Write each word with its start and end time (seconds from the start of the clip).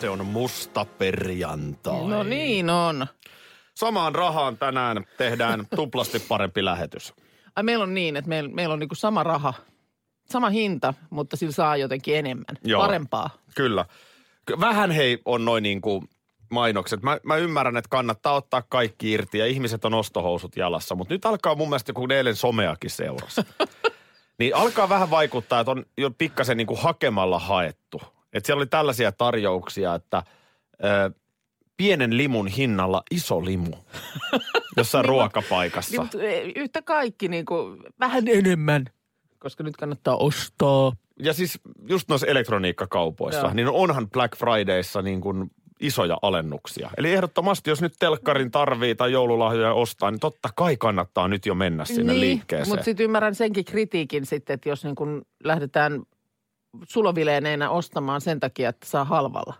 Se 0.00 0.08
on 0.08 0.26
musta 0.26 0.84
perjantai. 0.98 2.04
No 2.06 2.22
niin 2.22 2.70
on. 2.70 3.06
Samaan 3.74 4.14
rahaan 4.14 4.58
tänään 4.58 5.04
tehdään 5.18 5.66
tuplasti 5.76 6.18
parempi 6.18 6.64
lähetys. 6.64 7.14
Ai 7.56 7.62
meillä 7.62 7.82
on 7.82 7.94
niin, 7.94 8.16
että 8.16 8.28
meillä, 8.28 8.50
meillä 8.50 8.72
on 8.72 8.78
niinku 8.78 8.94
sama 8.94 9.22
raha, 9.22 9.54
sama 10.30 10.48
hinta, 10.50 10.94
mutta 11.10 11.36
sillä 11.36 11.52
saa 11.52 11.76
jotenkin 11.76 12.16
enemmän. 12.16 12.56
Joo. 12.64 12.82
Parempaa. 12.82 13.30
Kyllä. 13.54 13.84
Ky- 14.46 14.60
Vähän 14.60 14.90
hei 14.90 15.18
on 15.24 15.44
noin 15.44 15.62
niin 15.62 15.80
kuin 15.80 16.08
mainokset. 16.50 17.02
Mä, 17.02 17.18
mä 17.22 17.36
ymmärrän, 17.36 17.76
että 17.76 17.88
kannattaa 17.88 18.34
ottaa 18.34 18.62
kaikki 18.68 19.12
irti 19.12 19.38
ja 19.38 19.46
ihmiset 19.46 19.84
on 19.84 19.94
ostohousut 19.94 20.56
jalassa, 20.56 20.94
mutta 20.94 21.14
nyt 21.14 21.24
alkaa 21.26 21.54
mun 21.54 21.68
mielestä, 21.68 21.92
kun 21.92 22.12
eilen 22.12 22.36
someakin 22.36 22.90
seurasi, 22.90 23.40
niin 24.38 24.56
alkaa 24.56 24.88
vähän 24.88 25.10
vaikuttaa, 25.10 25.60
että 25.60 25.70
on 25.70 25.84
jo 25.98 26.10
pikkasen 26.10 26.56
niin 26.56 26.66
kuin 26.66 26.80
hakemalla 26.80 27.38
haettu. 27.38 28.02
Että 28.32 28.46
siellä 28.46 28.60
oli 28.60 28.66
tällaisia 28.66 29.12
tarjouksia, 29.12 29.94
että 29.94 30.22
ö, 30.84 31.10
pienen 31.76 32.16
limun 32.16 32.46
hinnalla 32.46 33.02
iso 33.10 33.44
limu 33.44 33.72
jossain 34.76 35.04
ruokapaikassa. 35.04 35.90
Niin, 35.90 36.00
mutta 36.02 36.22
e, 36.22 36.52
yhtä 36.56 36.82
kaikki 36.82 37.28
niinku, 37.28 37.76
vähän 38.00 38.28
enemmän, 38.28 38.84
koska 39.38 39.64
nyt 39.64 39.76
kannattaa 39.76 40.16
ostaa. 40.16 40.92
Ja 41.18 41.32
siis 41.32 41.60
just 41.88 42.08
noissa 42.08 42.26
elektroniikkakaupoissa, 42.26 43.40
Joo. 43.40 43.54
niin 43.54 43.68
onhan 43.68 44.10
Black 44.10 44.36
Fridayssa 44.36 45.02
niin 45.02 45.20
kuin 45.20 45.50
isoja 45.80 46.18
alennuksia. 46.22 46.90
Eli 46.96 47.12
ehdottomasti, 47.12 47.70
jos 47.70 47.82
nyt 47.82 47.92
telkkarin 47.98 48.50
tarvii 48.50 48.94
tai 48.94 49.12
joululahjoja 49.12 49.72
ostaa, 49.72 50.10
niin 50.10 50.20
totta 50.20 50.48
kai 50.54 50.76
kannattaa 50.76 51.28
nyt 51.28 51.46
jo 51.46 51.54
mennä 51.54 51.84
sinne 51.84 52.12
niin, 52.12 52.20
liikkeeseen. 52.20 52.68
Mutta 52.68 52.84
sitten 52.84 53.04
ymmärrän 53.04 53.34
senkin 53.34 53.64
kritiikin 53.64 54.26
sitten, 54.26 54.54
että 54.54 54.68
jos 54.68 54.84
niin 54.84 54.94
kun 54.94 55.22
lähdetään 55.44 56.02
sulovileeneinä 56.88 57.70
ostamaan 57.70 58.20
sen 58.20 58.40
takia, 58.40 58.68
että 58.68 58.86
saa 58.86 59.04
halvalla. 59.04 59.54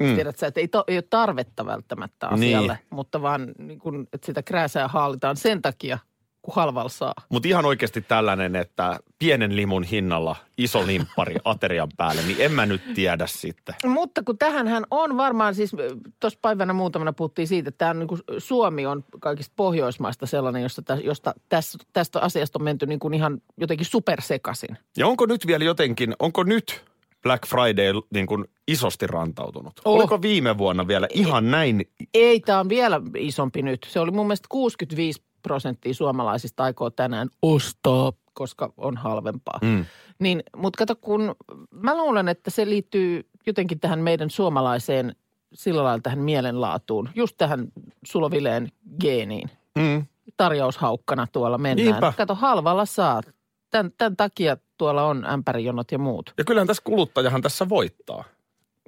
Mm. 0.00 0.06
Mm. 0.06 0.14
Tiedät 0.14 0.38
sä, 0.38 0.46
että 0.46 0.60
ei, 0.60 0.68
to, 0.68 0.84
ei 0.88 0.96
ole 0.96 1.04
tarvetta 1.10 1.66
välttämättä 1.66 2.28
asialle, 2.28 2.72
Niin. 2.72 2.86
mutta 2.90 3.22
vaan 3.22 3.52
niin 3.58 3.78
kun, 3.78 4.06
että 4.12 4.26
sitä 4.26 4.42
krääsää 4.42 4.88
haalitaan 4.88 5.36
sen 5.36 5.62
takia, 5.62 5.98
kun 6.42 6.54
halvalla 6.54 6.88
saa. 6.88 7.14
Mutta 7.28 7.48
ihan 7.48 7.64
oikeasti 7.64 8.00
tällainen, 8.00 8.56
että 8.56 9.00
pienen 9.18 9.56
limun 9.56 9.82
hinnalla 9.82 10.36
iso 10.58 10.86
limppari 10.86 11.36
aterian 11.44 11.88
päälle, 11.96 12.22
niin 12.22 12.36
en 12.40 12.52
mä 12.52 12.66
nyt 12.66 12.94
tiedä 12.94 13.26
sitten. 13.26 13.74
Mutta 13.86 14.22
kun 14.22 14.38
tähänhän 14.38 14.84
on 14.90 15.16
varmaan 15.16 15.54
siis, 15.54 15.72
tuossa 16.20 16.38
päivänä 16.42 16.72
muutamana 16.72 17.12
puhuttiin 17.12 17.48
siitä, 17.48 17.68
että 17.68 17.78
tämä 17.78 17.90
on 17.90 17.98
niin 17.98 18.08
kuin 18.08 18.20
Suomi 18.38 18.86
on 18.86 19.04
kaikista 19.20 19.52
Pohjoismaista 19.56 20.26
sellainen, 20.26 20.62
josta, 20.62 20.96
josta 21.04 21.34
tästä, 21.48 21.78
tästä 21.92 22.20
asiasta 22.20 22.58
on 22.58 22.64
menty 22.64 22.86
niin 22.86 23.00
kuin 23.00 23.14
ihan 23.14 23.42
jotenkin 23.56 23.86
supersekasin. 23.86 24.78
Ja 24.96 25.06
onko 25.06 25.26
nyt 25.26 25.46
vielä 25.46 25.64
jotenkin, 25.64 26.14
onko 26.18 26.44
nyt 26.44 26.84
Black 27.22 27.46
Friday 27.46 27.92
niin 28.10 28.26
kuin 28.26 28.44
isosti 28.68 29.06
rantautunut? 29.06 29.80
Oh. 29.84 29.94
Oliko 29.94 30.22
viime 30.22 30.58
vuonna 30.58 30.88
vielä 30.88 31.08
ihan 31.14 31.50
näin? 31.50 31.90
Ei, 32.14 32.40
tämä 32.40 32.60
on 32.60 32.68
vielä 32.68 33.00
isompi 33.16 33.62
nyt. 33.62 33.86
Se 33.90 34.00
oli 34.00 34.10
mun 34.10 34.26
mielestä 34.26 34.46
65 34.48 35.22
prosenttia 35.42 35.94
suomalaisista 35.94 36.64
aikoo 36.64 36.90
tänään 36.90 37.28
ostaa, 37.42 38.12
koska 38.32 38.72
on 38.76 38.96
halvempaa. 38.96 39.58
Mm. 39.62 39.84
Niin, 40.18 40.42
mutta 40.56 40.76
kato, 40.76 40.96
kun 41.00 41.34
mä 41.70 41.96
luulen, 41.96 42.28
että 42.28 42.50
se 42.50 42.66
liittyy 42.66 43.28
jotenkin 43.46 43.80
tähän 43.80 43.98
meidän 44.00 44.30
suomalaiseen 44.30 45.16
sillä 45.54 45.84
lailla 45.84 46.00
tähän 46.02 46.18
mielenlaatuun, 46.18 47.08
just 47.14 47.34
tähän 47.38 47.68
sulovileen 48.04 48.68
geeniin. 49.00 49.50
Mm. 49.78 50.06
Tarjoushaukkana 50.36 51.26
tuolla 51.32 51.58
mennään. 51.58 51.90
Niinpä. 51.90 52.12
Kato, 52.16 52.34
halvalla 52.34 52.86
saat. 52.86 53.34
Tämän, 53.70 53.92
tämän 53.98 54.16
takia 54.16 54.56
tuolla 54.78 55.04
on 55.06 55.24
ämpärijonot 55.24 55.92
ja 55.92 55.98
muut. 55.98 56.34
Ja 56.38 56.44
kyllähän 56.44 56.66
tässä 56.66 56.82
kuluttajahan 56.86 57.42
tässä 57.42 57.68
voittaa. 57.68 58.24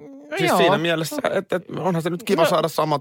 No 0.01 0.37
Siis 0.37 0.49
joo. 0.49 0.57
siinä 0.57 0.77
mielessä, 0.77 1.15
että, 1.31 1.55
että 1.55 1.73
onhan 1.79 2.01
se 2.01 2.09
nyt 2.09 2.23
kiva 2.23 2.43
No- 2.43 2.49
saada 2.49 2.67
sama 2.67 2.99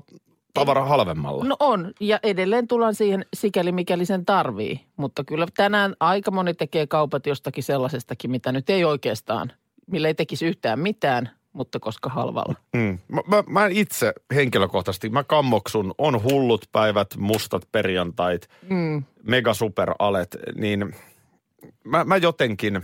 tavara 0.55 0.85
halvemmalla. 0.85 1.45
No 1.45 1.57
on, 1.61 1.93
ja 2.01 2.19
edelleen 2.23 2.69
tullaan 2.69 2.95
siihen 2.95 3.25
sikäli 3.37 3.73
mikäli 3.73 4.07
sen 4.07 4.25
tarvii. 4.25 4.81
Mutta 4.97 5.25
kyllä 5.25 5.47
tänään 5.57 5.95
aika 6.01 6.31
moni 6.31 6.55
tekee 6.55 6.87
kaupat 6.87 7.27
jostakin 7.27 7.65
sellaisestakin, 7.65 8.31
mitä 8.31 8.53
nyt 8.53 8.71
ei 8.71 8.85
oikeastaan, 8.85 9.53
millä 9.87 10.09
ei 10.09 10.15
tekisi 10.15 10.47
yhtään 10.47 10.79
mitään, 10.79 11.31
mutta 11.53 11.81
koska 11.81 12.09
halvalla. 12.11 12.55
Mm. 12.75 12.99
Mä, 13.09 13.21
mä, 13.27 13.45
mä 13.47 13.67
itse 13.71 14.13
henkilökohtaisesti, 14.35 15.09
mä 15.09 15.25
kammoksun, 15.25 15.95
on 15.99 16.23
hullut 16.23 16.65
päivät, 16.73 17.17
mustat 17.17 17.63
perjantait, 17.73 18.49
Mm. 18.71 19.03
mega 19.23 19.55
super 19.55 19.95
alet, 19.99 20.37
niin 20.55 20.95
mä, 21.85 22.05
mä 22.05 22.17
jotenkin, 22.17 22.83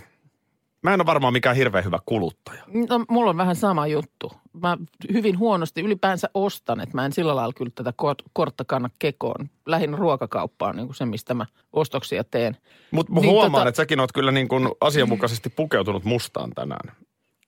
mä 0.82 0.94
en 0.94 1.00
ole 1.00 1.06
varmaan 1.06 1.32
mikään 1.32 1.56
hirveän 1.56 1.84
hyvä 1.84 1.98
kuluttaja. 2.06 2.62
No, 2.88 3.04
mulla 3.08 3.30
on 3.30 3.36
vähän 3.36 3.56
sama 3.56 3.86
juttu. 3.86 4.32
Mä 4.62 4.76
hyvin 5.12 5.38
huonosti 5.38 5.80
ylipäänsä 5.80 6.28
ostan, 6.34 6.80
että 6.80 6.94
mä 6.96 7.04
en 7.04 7.12
sillä 7.12 7.36
lailla 7.36 7.52
kyllä 7.52 7.70
tätä 7.74 7.90
kort- 7.90 8.30
kortta 8.32 8.64
kanna 8.64 8.90
kekoon. 8.98 9.50
Lähinnä 9.66 9.96
ruokakauppaan 9.96 10.76
niin 10.76 10.86
kuin 10.86 10.96
se, 10.96 11.04
mistä 11.06 11.34
mä 11.34 11.46
ostoksia 11.72 12.24
teen. 12.24 12.56
Mutta 12.90 13.12
Niin, 13.12 13.22
niin, 13.22 13.30
huomaan, 13.30 13.64
tota- 13.64 13.68
että 13.68 13.76
säkin 13.76 14.00
oot 14.00 14.12
kyllä 14.12 14.32
niin 14.32 14.48
kuin 14.48 14.68
asianmukaisesti 14.80 15.50
pukeutunut 15.50 16.04
mustaan 16.04 16.50
tänään. 16.54 16.96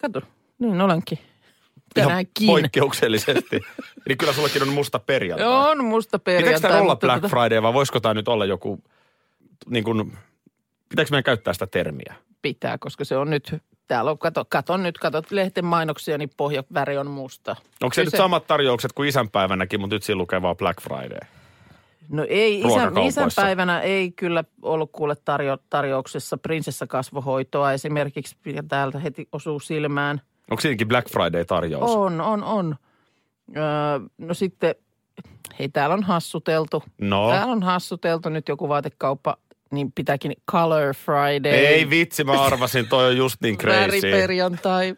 Kato, 0.01 0.21
niin 0.59 0.81
olenkin. 0.81 1.19
Ihan 1.97 2.09
Tänäänkin. 2.09 2.47
poikkeuksellisesti. 2.47 3.61
Eli 4.07 4.17
kyllä 4.17 4.33
sullakin 4.33 4.63
on 4.63 4.69
musta 4.69 4.99
perjantai. 4.99 5.47
On 5.71 5.85
musta 5.85 6.19
Pitääkö 6.19 6.43
perjantai. 6.43 6.71
tämä 6.71 6.83
olla 6.83 6.97
Black 6.97 7.25
tota- 7.25 7.29
Friday 7.29 7.63
vai 7.63 7.75
voisiko 7.75 8.01
tämä 8.01 8.15
nyt 8.15 8.29
olla 8.29 8.45
joku, 8.45 8.79
niin 9.67 9.85
kuin, 9.85 10.19
pitääkö 10.89 11.11
meidän 11.11 11.25
käyttää 11.25 11.53
sitä 11.53 11.67
termiä? 11.67 12.15
pitää, 12.43 12.79
koska 12.79 13.05
se 13.05 13.17
on 13.17 13.31
nyt, 13.31 13.55
täällä 13.91 14.11
on, 14.11 14.19
kato, 14.19 14.45
katon 14.49 14.83
nyt, 14.83 14.99
katot 14.99 15.31
lehten 15.31 15.65
mainoksia, 15.65 16.19
niin 16.19 16.31
pohjaväri 16.37 16.99
on 16.99 17.07
musta. 17.07 17.57
Onko 17.83 17.95
se 17.95 18.01
Kyllä 18.01 18.11
nyt 18.13 18.19
samat 18.19 18.47
tarjoukset 18.47 18.93
kuin 18.93 19.09
isänpäivänäkin, 19.09 19.81
mutta 19.81 19.97
nyt 19.97 20.03
siinä 20.03 20.19
lukee 20.19 20.43
vaan 20.43 20.57
Black 20.57 20.81
Friday? 20.83 21.21
No 22.09 22.27
ei, 22.29 22.61
isän, 22.61 22.99
isänpäivänä 22.99 23.81
ei 23.81 24.13
kyllä 24.13 24.45
ollut 24.63 24.91
kuule 24.93 25.17
tarjo, 25.25 25.59
tarjouksessa 25.71 26.39
prinsessakasvohoitoa 26.39 27.73
esimerkiksi, 27.73 28.37
mikä 28.45 28.63
täältä 28.69 28.99
heti 28.99 29.29
osuu 29.33 29.61
silmään. 29.61 30.21
Onko 30.51 30.61
siinäkin 30.61 30.89
Black 30.89 31.09
Friday-tarjous? 31.09 31.91
On, 31.91 32.21
on, 32.21 32.45
on. 32.45 32.77
Öö, 33.57 33.63
no 34.19 34.35
sitten, 34.35 34.75
hei 35.59 35.69
täällä 35.69 35.95
on 35.95 36.03
hassuteltu. 36.03 36.83
No, 37.01 37.31
Täällä 37.31 37.53
on 37.53 37.63
hassuteltu 37.63 38.29
nyt 38.29 38.49
joku 38.49 38.69
vaatekauppa, 38.69 39.37
niin 39.73 39.93
pitääkin 39.93 40.33
Color 40.51 40.95
Friday. 40.95 41.53
ei 41.53 41.91
vitsi, 41.91 42.25
mä 42.25 42.43
arvasin, 42.43 42.89
toi 42.89 43.07
on 43.07 43.17
just 43.17 43.37
niin 43.43 43.59
crazy. 43.59 43.81
Väriperjantai. 43.81 44.97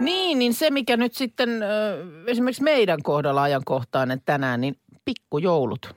Niin, 0.00 0.38
niin 0.38 0.54
se 0.54 0.70
mikä 0.70 0.96
nyt 0.96 1.14
sitten 1.14 1.50
esimerkiksi 2.26 2.62
meidän 2.62 3.02
kohdalla 3.02 3.42
ajankohtainen 3.42 4.22
tänään, 4.24 4.60
niin 4.60 4.76
pikkujoulut. 5.04 5.94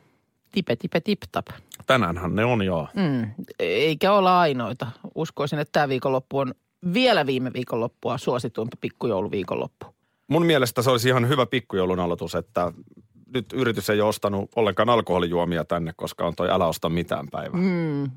Tipe, 0.52 0.76
tipe, 0.76 1.02
tip, 1.02 1.22
tap. 1.32 1.48
Tänäänhän 1.86 2.36
ne 2.36 2.46
on 2.46 2.62
joo. 2.62 2.88
Mm, 2.94 3.32
eikä 3.60 4.14
olla 4.14 4.40
ainoita. 4.40 4.88
Uskoisin, 5.16 5.60
että 5.60 5.72
tämä 5.72 5.90
viikonloppu 5.90 6.38
on 6.38 6.54
vielä 6.94 7.26
viime 7.26 7.54
viikonloppua 7.54 8.18
suosituimpi 8.18 8.78
pikkujouluviikonloppu. 8.82 9.86
Mun 10.28 10.46
mielestä 10.46 10.82
se 10.82 10.90
olisi 10.90 11.10
ihan 11.10 11.28
hyvä 11.28 11.46
pikkujoulun 11.46 12.00
aloitus, 12.00 12.36
että 12.36 12.72
nyt 13.34 13.54
yritys 13.54 13.90
ei 13.90 14.02
ole 14.02 14.10
ostanut 14.10 14.50
ollenkaan 14.56 14.90
alkoholijuomia 14.90 15.66
tänne, 15.66 15.94
koska 15.96 16.26
on 16.28 16.36
toi 16.36 16.50
älä 16.50 16.66
osta 16.68 16.90
mitään 16.90 17.28
päivä. 17.32 17.58
Mm. 17.58 17.64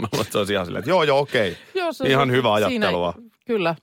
Mä 0.00 0.08
luulen, 0.12 0.20
että 0.20 0.32
se 0.32 0.38
olisi 0.38 0.52
ihan 0.52 0.66
silleen, 0.66 0.80
että 0.80 0.90
joo 0.90 1.02
joo 1.02 1.18
okei. 1.18 1.56
Joo, 1.74 1.92
se- 1.92 2.08
Ihan 2.08 2.30
hyvä 2.30 2.48
siinä- 2.68 2.86
ajattelua. 2.86 3.14
Kyllä. 3.46 3.74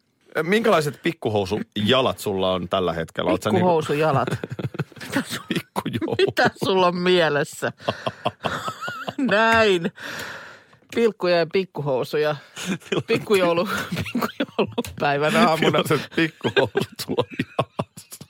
Minkälaiset 0.43 0.99
pikkuhousujalat 1.03 2.19
sulla 2.19 2.53
on 2.53 2.69
tällä 2.69 2.93
hetkellä? 2.93 3.31
Niinku- 3.31 3.49
Pikkuhousujalat. 3.49 4.27
Pikkujoulu. 5.49 6.15
Mitä 6.25 6.49
sulla 6.63 6.87
on 6.87 6.95
mielessä? 6.95 7.71
Näin. 9.17 9.91
Pilkkuja 10.95 11.35
ja 11.37 11.47
pikkuhousuja. 11.53 12.35
Pikkujoulu, 13.07 13.69
pikkujoulupäivän 13.95 15.35
aamuna. 15.35 15.57
Millaiset 15.57 16.01
pikkuhousut 16.15 16.87
sulla 17.05 17.23
on 17.23 17.45
jalassa? 17.57 18.23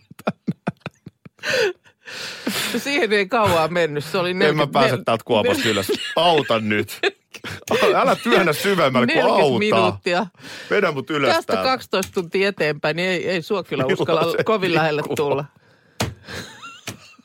Siihen 2.83 3.13
ei 3.13 3.27
kauaa 3.27 3.67
mennyt. 3.67 4.05
Se 4.05 4.17
oli 4.17 4.33
40, 4.33 4.63
En 4.63 4.69
mä 4.69 4.71
pääse 4.81 5.03
täältä 5.05 5.23
kuopasta 5.25 5.69
ylös. 5.69 5.91
Auta 6.15 6.59
nyt. 6.59 6.99
älä 8.01 8.15
työnnä 8.15 8.53
syvemmälle, 8.53 9.07
kun 9.07 9.15
40 9.15 9.43
autaa. 9.43 9.59
minuuttia. 9.59 10.25
Vedä 10.69 10.91
mut 10.91 11.09
ylös 11.09 11.35
Tästä 11.35 11.53
täältä. 11.53 11.69
12 11.69 12.11
tuntia 12.13 12.47
eteenpäin, 12.47 12.95
niin 12.95 13.09
ei, 13.09 13.29
ei 13.29 13.41
sua 13.41 13.63
kyllä 13.63 13.85
uskalla 13.85 14.43
kovin 14.45 14.75
lähelle 14.75 15.01
tulla. 15.15 15.45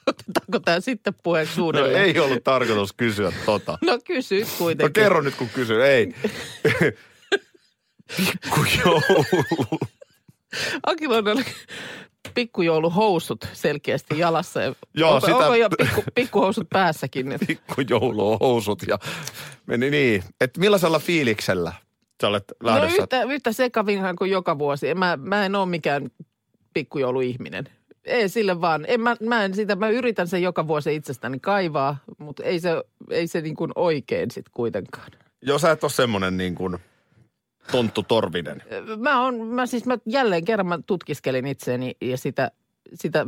Otetaanko 0.07 0.61
tämä 0.65 0.81
sitten 0.81 1.15
puheeksi 1.23 1.59
No, 1.59 1.65
uudelleen? 1.65 2.05
ei 2.05 2.19
ollut 2.19 2.45
tarkoitus 2.45 2.93
kysyä 2.93 3.33
tota. 3.47 3.79
No 3.83 3.99
kysy 4.05 4.41
No 4.41 4.47
kuitenkin. 4.59 4.93
kerro 5.03 5.21
nyt, 5.21 5.35
kun 5.35 5.49
kysyn. 5.49 5.81
Ei. 5.81 6.15
Pikkujoulu. 8.17 9.03
Akilla 10.87 11.17
on 11.17 11.45
pikkujouluhousut 12.43 13.49
selkeästi 13.53 14.19
jalassa. 14.19 14.63
Ja 14.63 14.75
Joo, 14.95 15.15
onko, 15.15 15.27
sitä- 15.27 15.37
onko 15.39 15.55
jo 15.55 15.69
pikku, 15.71 16.03
pikkuhousut 16.15 16.67
päässäkin? 16.71 17.29
nyt? 17.29 17.41
Pikkujouluhousut 17.47 18.83
ja 18.89 18.99
meni 19.67 19.91
niin. 19.91 20.23
Että 20.41 20.61
millaisella 20.61 20.99
fiiliksellä 20.99 21.73
sä 22.23 22.29
olet 22.29 22.45
No 22.63 22.67
lähdössä? 22.69 23.03
yhtä, 23.03 23.23
yhtä 23.23 23.53
sekavinhan 23.53 24.17
kuin 24.17 24.31
joka 24.31 24.59
vuosi. 24.59 24.95
Mä, 24.95 25.19
mä 25.23 25.47
en 25.47 25.55
ole 25.55 25.67
mikään 25.67 26.11
pikkujouluihminen. 26.75 27.65
Ei 28.05 28.29
sille 28.29 28.61
vaan. 28.61 28.85
En 28.89 29.01
mä, 29.01 29.17
mä, 29.21 29.45
en 29.45 29.55
sitä, 29.55 29.77
mä 29.77 29.89
yritän 29.89 30.29
sen 30.29 30.43
joka 30.43 30.67
vuosi 30.69 30.95
itsestäni 30.95 31.39
kaivaa, 31.41 31.97
mutta 32.19 32.43
ei 32.45 32.61
se, 32.61 32.71
ei 33.11 33.27
se 33.27 33.41
niin 33.41 33.57
kuin 33.57 33.73
oikein 33.75 34.31
sitten 34.31 34.53
kuitenkaan. 34.55 35.11
Jos 35.43 35.63
sä 35.63 35.71
et 35.71 35.85
ole 35.85 35.91
semmonen 35.93 36.37
niin 36.37 36.55
kuin 36.55 36.79
tonttu 37.73 38.03
torvinen. 38.03 38.63
Mä, 38.97 39.21
on, 39.21 39.47
mä 39.47 39.67
siis 39.67 39.87
mä 39.87 39.99
jälleen 40.07 40.45
kerran 40.45 40.67
mä 40.67 40.79
tutkiskelin 40.87 41.47
itseäni 41.47 41.97
ja 42.01 42.19
sitä, 42.19 42.51
sitä 42.95 43.27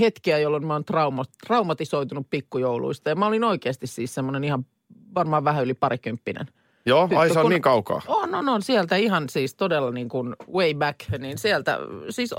hetkeä, 0.00 0.38
jolloin 0.38 0.66
mä 0.66 0.72
oon 0.72 0.84
trauma, 0.84 1.24
traumatisoitunut 1.46 2.26
pikkujouluista. 2.30 3.08
Ja 3.08 3.16
mä 3.16 3.26
olin 3.26 3.44
oikeasti 3.44 3.86
siis 3.86 4.14
semmoinen 4.14 4.44
ihan 4.44 4.66
varmaan 5.14 5.44
vähän 5.44 5.64
yli 5.64 5.74
parikymppinen. 5.74 6.46
Joo, 6.86 7.02
ai 7.02 7.08
Tyttö, 7.26 7.34
se 7.34 7.40
on 7.40 7.50
niin 7.50 7.62
kaukaa. 7.62 8.02
On, 8.06 8.34
on, 8.34 8.48
on. 8.48 8.62
Sieltä 8.62 8.96
ihan 8.96 9.28
siis 9.28 9.54
todella 9.54 9.90
niin 9.90 10.08
kuin 10.08 10.36
way 10.52 10.74
back. 10.74 11.00
Niin 11.18 11.38
sieltä 11.38 11.78
siis 12.10 12.34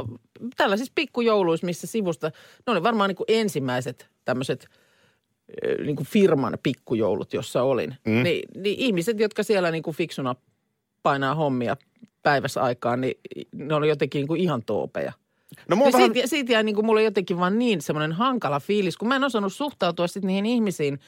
tällaisissa 0.57 0.91
pikkujouluissa, 0.95 1.65
missä 1.65 1.87
sivusta, 1.87 2.31
ne 2.67 2.71
oli 2.71 2.83
varmaan 2.83 3.07
niin 3.07 3.15
kuin 3.15 3.27
ensimmäiset 3.27 4.09
tämmöiset 4.25 4.67
eh, 5.61 5.85
niin 5.85 5.95
kuin 5.95 6.07
firman 6.07 6.57
pikkujoulut, 6.63 7.33
jossa 7.33 7.63
olin. 7.63 7.95
Mm. 8.05 8.23
Niin, 8.23 8.49
niin 8.55 8.79
ihmiset, 8.79 9.19
jotka 9.19 9.43
siellä 9.43 9.71
niin 9.71 9.83
kuin 9.83 9.95
fiksuna 9.95 10.35
painaa 11.03 11.35
hommia 11.35 11.77
päivässä 12.23 12.61
aikaan, 12.61 13.01
niin 13.01 13.19
ne 13.55 13.75
oli 13.75 13.89
jotenkin 13.89 14.19
niin 14.19 14.27
kuin 14.27 14.41
ihan 14.41 14.63
toopeja. 14.63 15.13
No 15.69 15.75
on 15.75 15.93
vähän... 15.93 16.13
siitä, 16.13 16.27
siitä 16.27 16.53
jäi 16.53 16.63
niin 16.63 16.75
kuin 16.75 16.85
mulle 16.85 17.03
jotenkin 17.03 17.39
vaan 17.39 17.59
niin 17.59 17.81
semmoinen 17.81 18.11
hankala 18.11 18.59
fiilis, 18.59 18.97
kun 18.97 19.07
mä 19.07 19.15
en 19.15 19.23
osannut 19.23 19.53
suhtautua 19.53 20.07
sitten 20.07 20.27
niihin 20.27 20.45
ihmisiin 20.45 20.99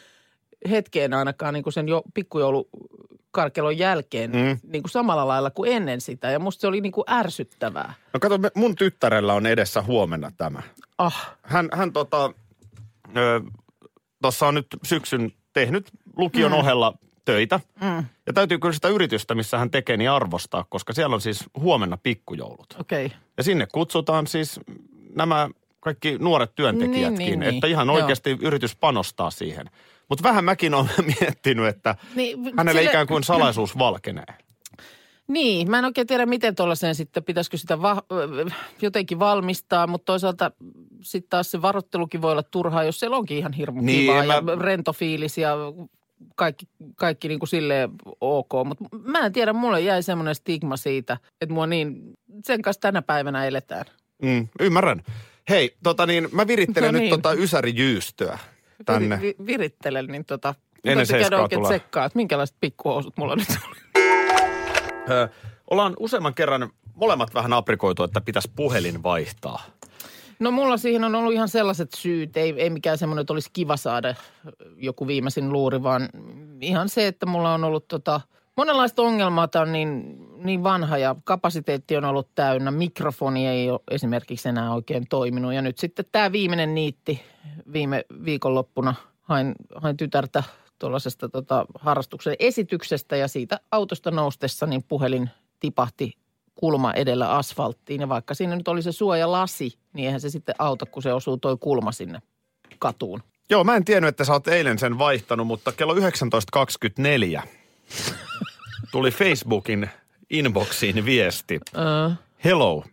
hetkeen 0.69 1.13
ainakaan 1.13 1.53
niin 1.53 1.63
kuin 1.63 1.74
sen 1.74 1.88
jo 1.88 2.03
pikkujoulukarkelon 2.13 3.77
jälkeen 3.77 4.31
mm. 4.31 4.59
niin 4.71 4.83
kuin 4.83 4.92
samalla 4.92 5.27
lailla 5.27 5.50
kuin 5.50 5.71
ennen 5.71 6.01
sitä. 6.01 6.31
Ja 6.31 6.39
musta 6.39 6.62
se 6.62 6.68
oli 6.68 6.81
niin 6.81 6.91
kuin 6.91 7.06
ärsyttävää. 7.09 7.94
No 8.13 8.19
kato, 8.19 8.39
mun 8.56 8.75
tyttärellä 8.75 9.33
on 9.33 9.45
edessä 9.45 9.81
huomenna 9.81 10.31
tämä. 10.38 10.62
Ah, 10.98 11.38
Hän, 11.44 11.69
hän 11.74 11.94
tota, 11.94 12.33
tuossa 14.21 14.48
on 14.48 14.56
nyt 14.56 14.68
syksyn 14.83 15.31
tehnyt 15.53 15.91
lukion 16.18 16.51
mm. 16.51 16.57
ohella 16.57 16.94
töitä. 17.25 17.60
Mm. 17.81 18.06
Ja 18.27 18.33
täytyy 18.33 18.60
kyllä 18.60 18.74
sitä 18.74 18.88
yritystä, 18.88 19.36
missä 19.36 19.57
hän 19.57 19.72
tekee, 19.72 19.98
niin 19.98 20.10
arvostaa, 20.12 20.66
koska 20.69 20.94
siellä 20.94 21.13
on 21.13 21.22
siis 21.22 21.44
huomenna 21.60 21.98
pikkujoulut. 21.98 22.75
Okay. 22.80 23.10
Ja 23.38 23.44
sinne 23.44 23.68
kutsutaan 23.74 24.27
siis 24.27 24.60
nämä 25.16 25.50
kaikki 25.80 26.18
nuoret 26.19 26.56
työntekijätkin, 26.56 27.18
Niin, 27.18 27.30
niin, 27.30 27.39
niin. 27.39 27.56
että 27.56 27.68
ihan 27.68 27.88
Joo. 27.88 27.95
oikeasti 27.95 28.38
yritys 28.42 28.75
panostaa 28.75 29.31
siihen. 29.31 29.69
Mutta 30.10 30.24
vähän 30.24 30.45
mäkin 30.45 30.74
olen 30.74 30.89
miettinyt, 31.22 31.66
että 31.68 31.95
Niin, 32.16 32.38
hänelle 32.57 32.80
sille- 32.81 32.89
ikään 32.92 33.07
kuin 33.07 33.24
salaisuus 33.24 33.77
valkenee. 33.77 34.25
Niin, 35.27 35.72
mä 35.72 35.80
en 35.80 35.86
oikein 35.86 36.07
tiedä, 36.07 36.25
miten 36.25 36.56
tuollaiseen 36.56 36.95
sitten, 36.95 37.24
pitäisikö 37.24 37.57
sitä 37.57 37.81
va- 37.81 38.04
jotenkin 38.81 39.19
valmistaa, 39.19 39.88
mutta 39.88 40.06
toisaalta 40.06 40.51
sitten 41.01 41.30
taas 41.30 41.51
se 41.51 41.62
varottelukin 41.62 42.22
voi 42.22 42.31
olla 42.31 42.44
turhaa, 42.44 42.83
jos 42.83 43.00
siellä 43.00 43.18
onkin 43.18 43.38
ihan 43.38 43.54
hirmu 43.54 43.81
Niin, 43.81 44.00
kivaa 44.00 44.24
en 44.24 44.30
ja 44.30 44.42
mä- 44.42 44.56
rento 44.56 44.94
fiilis 44.94 45.38
ja 45.38 45.56
kaikki, 46.36 46.68
kaikki 46.95 47.27
niin 47.27 47.39
kuin 47.39 47.50
silleen 47.50 47.89
ok. 48.22 48.51
Mutta 48.66 48.86
mä 49.04 49.19
en 49.19 49.33
tiedä, 49.33 49.54
mulle 49.54 49.81
jäi 49.81 50.04
semmoinen 50.04 50.36
stigma 50.36 50.77
siitä, 50.77 51.18
että 51.42 51.54
mua 51.54 51.68
niin, 51.68 52.01
sen 52.45 52.62
kanssa 52.62 52.81
tänä 52.81 53.01
päivänä 53.01 53.45
eletään. 53.45 53.86
Mm, 54.22 54.48
ymmärrän. 54.60 55.04
Hei, 55.50 55.75
tota 55.83 56.06
niin, 56.06 56.27
mä 56.31 56.48
virittelen 56.48 56.88
No 56.88 56.92
nyt 56.92 57.01
niin. 57.01 57.10
tota 57.10 57.33
Ysäri-jyystöä 57.33 58.38
tänne. 58.86 59.22
Vi- 59.22 59.36
vi- 59.39 59.45
virittelen, 59.45 60.07
niin 60.07 60.25
tota, 60.25 60.56
Ennen 60.83 61.06
seiskaa 61.07 61.42
oikein 61.42 61.62
tulee. 61.62 61.80
tsekkaa, 61.80 62.06
että 62.06 62.18
minkälaiset 62.18 62.56
pikkuhousut 62.62 63.18
mulla 63.18 63.36
nyt 63.36 63.48
oli. 63.68 63.75
Ö, 65.10 65.30
ollaan 65.69 65.94
useamman 66.00 66.33
kerran 66.33 66.69
molemmat 66.95 67.33
vähän 67.33 67.54
aprikoitu, 67.54 68.04
että 68.04 68.22
pitäisi 68.22 68.51
puhelin 68.56 69.04
vaihtaa. 69.04 69.63
No 70.39 70.51
mulla 70.51 70.77
siihen 70.77 71.03
on 71.03 71.15
ollut 71.15 71.33
ihan 71.33 71.49
sellaiset 71.49 71.89
syyt, 71.97 72.37
ei, 72.37 72.53
ei 72.57 72.69
mikään 72.69 72.97
semmoinen, 72.97 73.21
että 73.21 73.33
olisi 73.33 73.49
kiva 73.53 73.77
saada 73.77 74.15
joku 74.77 75.07
viimeisin 75.07 75.53
luuri, 75.53 75.83
vaan 75.83 76.09
ihan 76.61 76.89
se, 76.89 77.07
että 77.07 77.25
mulla 77.25 77.53
on 77.53 77.63
ollut 77.63 77.87
tota, 77.87 78.21
monenlaista 78.57 79.01
ongelmaa, 79.01 79.47
tämä 79.47 79.63
on 79.63 79.71
niin, 79.71 80.17
niin 80.43 80.63
vanha 80.63 80.97
ja 80.97 81.15
kapasiteetti 81.23 81.97
on 81.97 82.05
ollut 82.05 82.29
täynnä, 82.35 82.71
mikrofoni 82.71 83.47
ei 83.47 83.69
ole 83.69 83.79
esimerkiksi 83.91 84.49
enää 84.49 84.73
oikein 84.73 85.05
toiminut. 85.09 85.53
Ja 85.53 85.61
nyt 85.61 85.77
sitten 85.77 86.05
tämä 86.11 86.31
viimeinen 86.31 86.75
niitti 86.75 87.21
viime 87.73 88.05
viikonloppuna. 88.25 88.95
Hain, 89.21 89.55
hain 89.75 89.97
tytärtä 89.97 90.43
tuollaisesta 90.79 91.29
tota, 91.29 91.65
harrastuksen 91.79 92.35
esityksestä 92.39 93.15
ja 93.15 93.27
siitä 93.27 93.59
autosta 93.71 94.11
noustessa 94.11 94.65
niin 94.65 94.83
puhelin 94.83 95.29
tipahti 95.59 96.13
kulma 96.55 96.93
edellä 96.93 97.31
asfalttiin. 97.31 98.01
Ja 98.01 98.09
vaikka 98.09 98.33
siinä 98.33 98.55
nyt 98.55 98.67
oli 98.67 98.81
se 98.81 98.91
suojalasi, 98.91 99.77
niin 99.93 100.05
eihän 100.05 100.21
se 100.21 100.29
sitten 100.29 100.55
auta, 100.59 100.85
kun 100.85 101.03
se 101.03 101.13
osuu 101.13 101.37
toi 101.37 101.57
kulma 101.59 101.91
sinne 101.91 102.21
katuun. 102.79 103.23
Joo, 103.49 103.63
mä 103.63 103.75
en 103.75 103.85
tiennyt, 103.85 104.07
että 104.07 104.23
sä 104.23 104.33
oot 104.33 104.47
eilen 104.47 104.79
sen 104.79 104.97
vaihtanut, 104.97 105.47
mutta 105.47 105.71
kello 105.71 105.93
19.24 105.93 107.41
tuli 108.91 109.11
Facebookin 109.11 109.89
inboxiin 110.29 111.05
viesti. 111.05 111.59
Hello, 112.43 112.83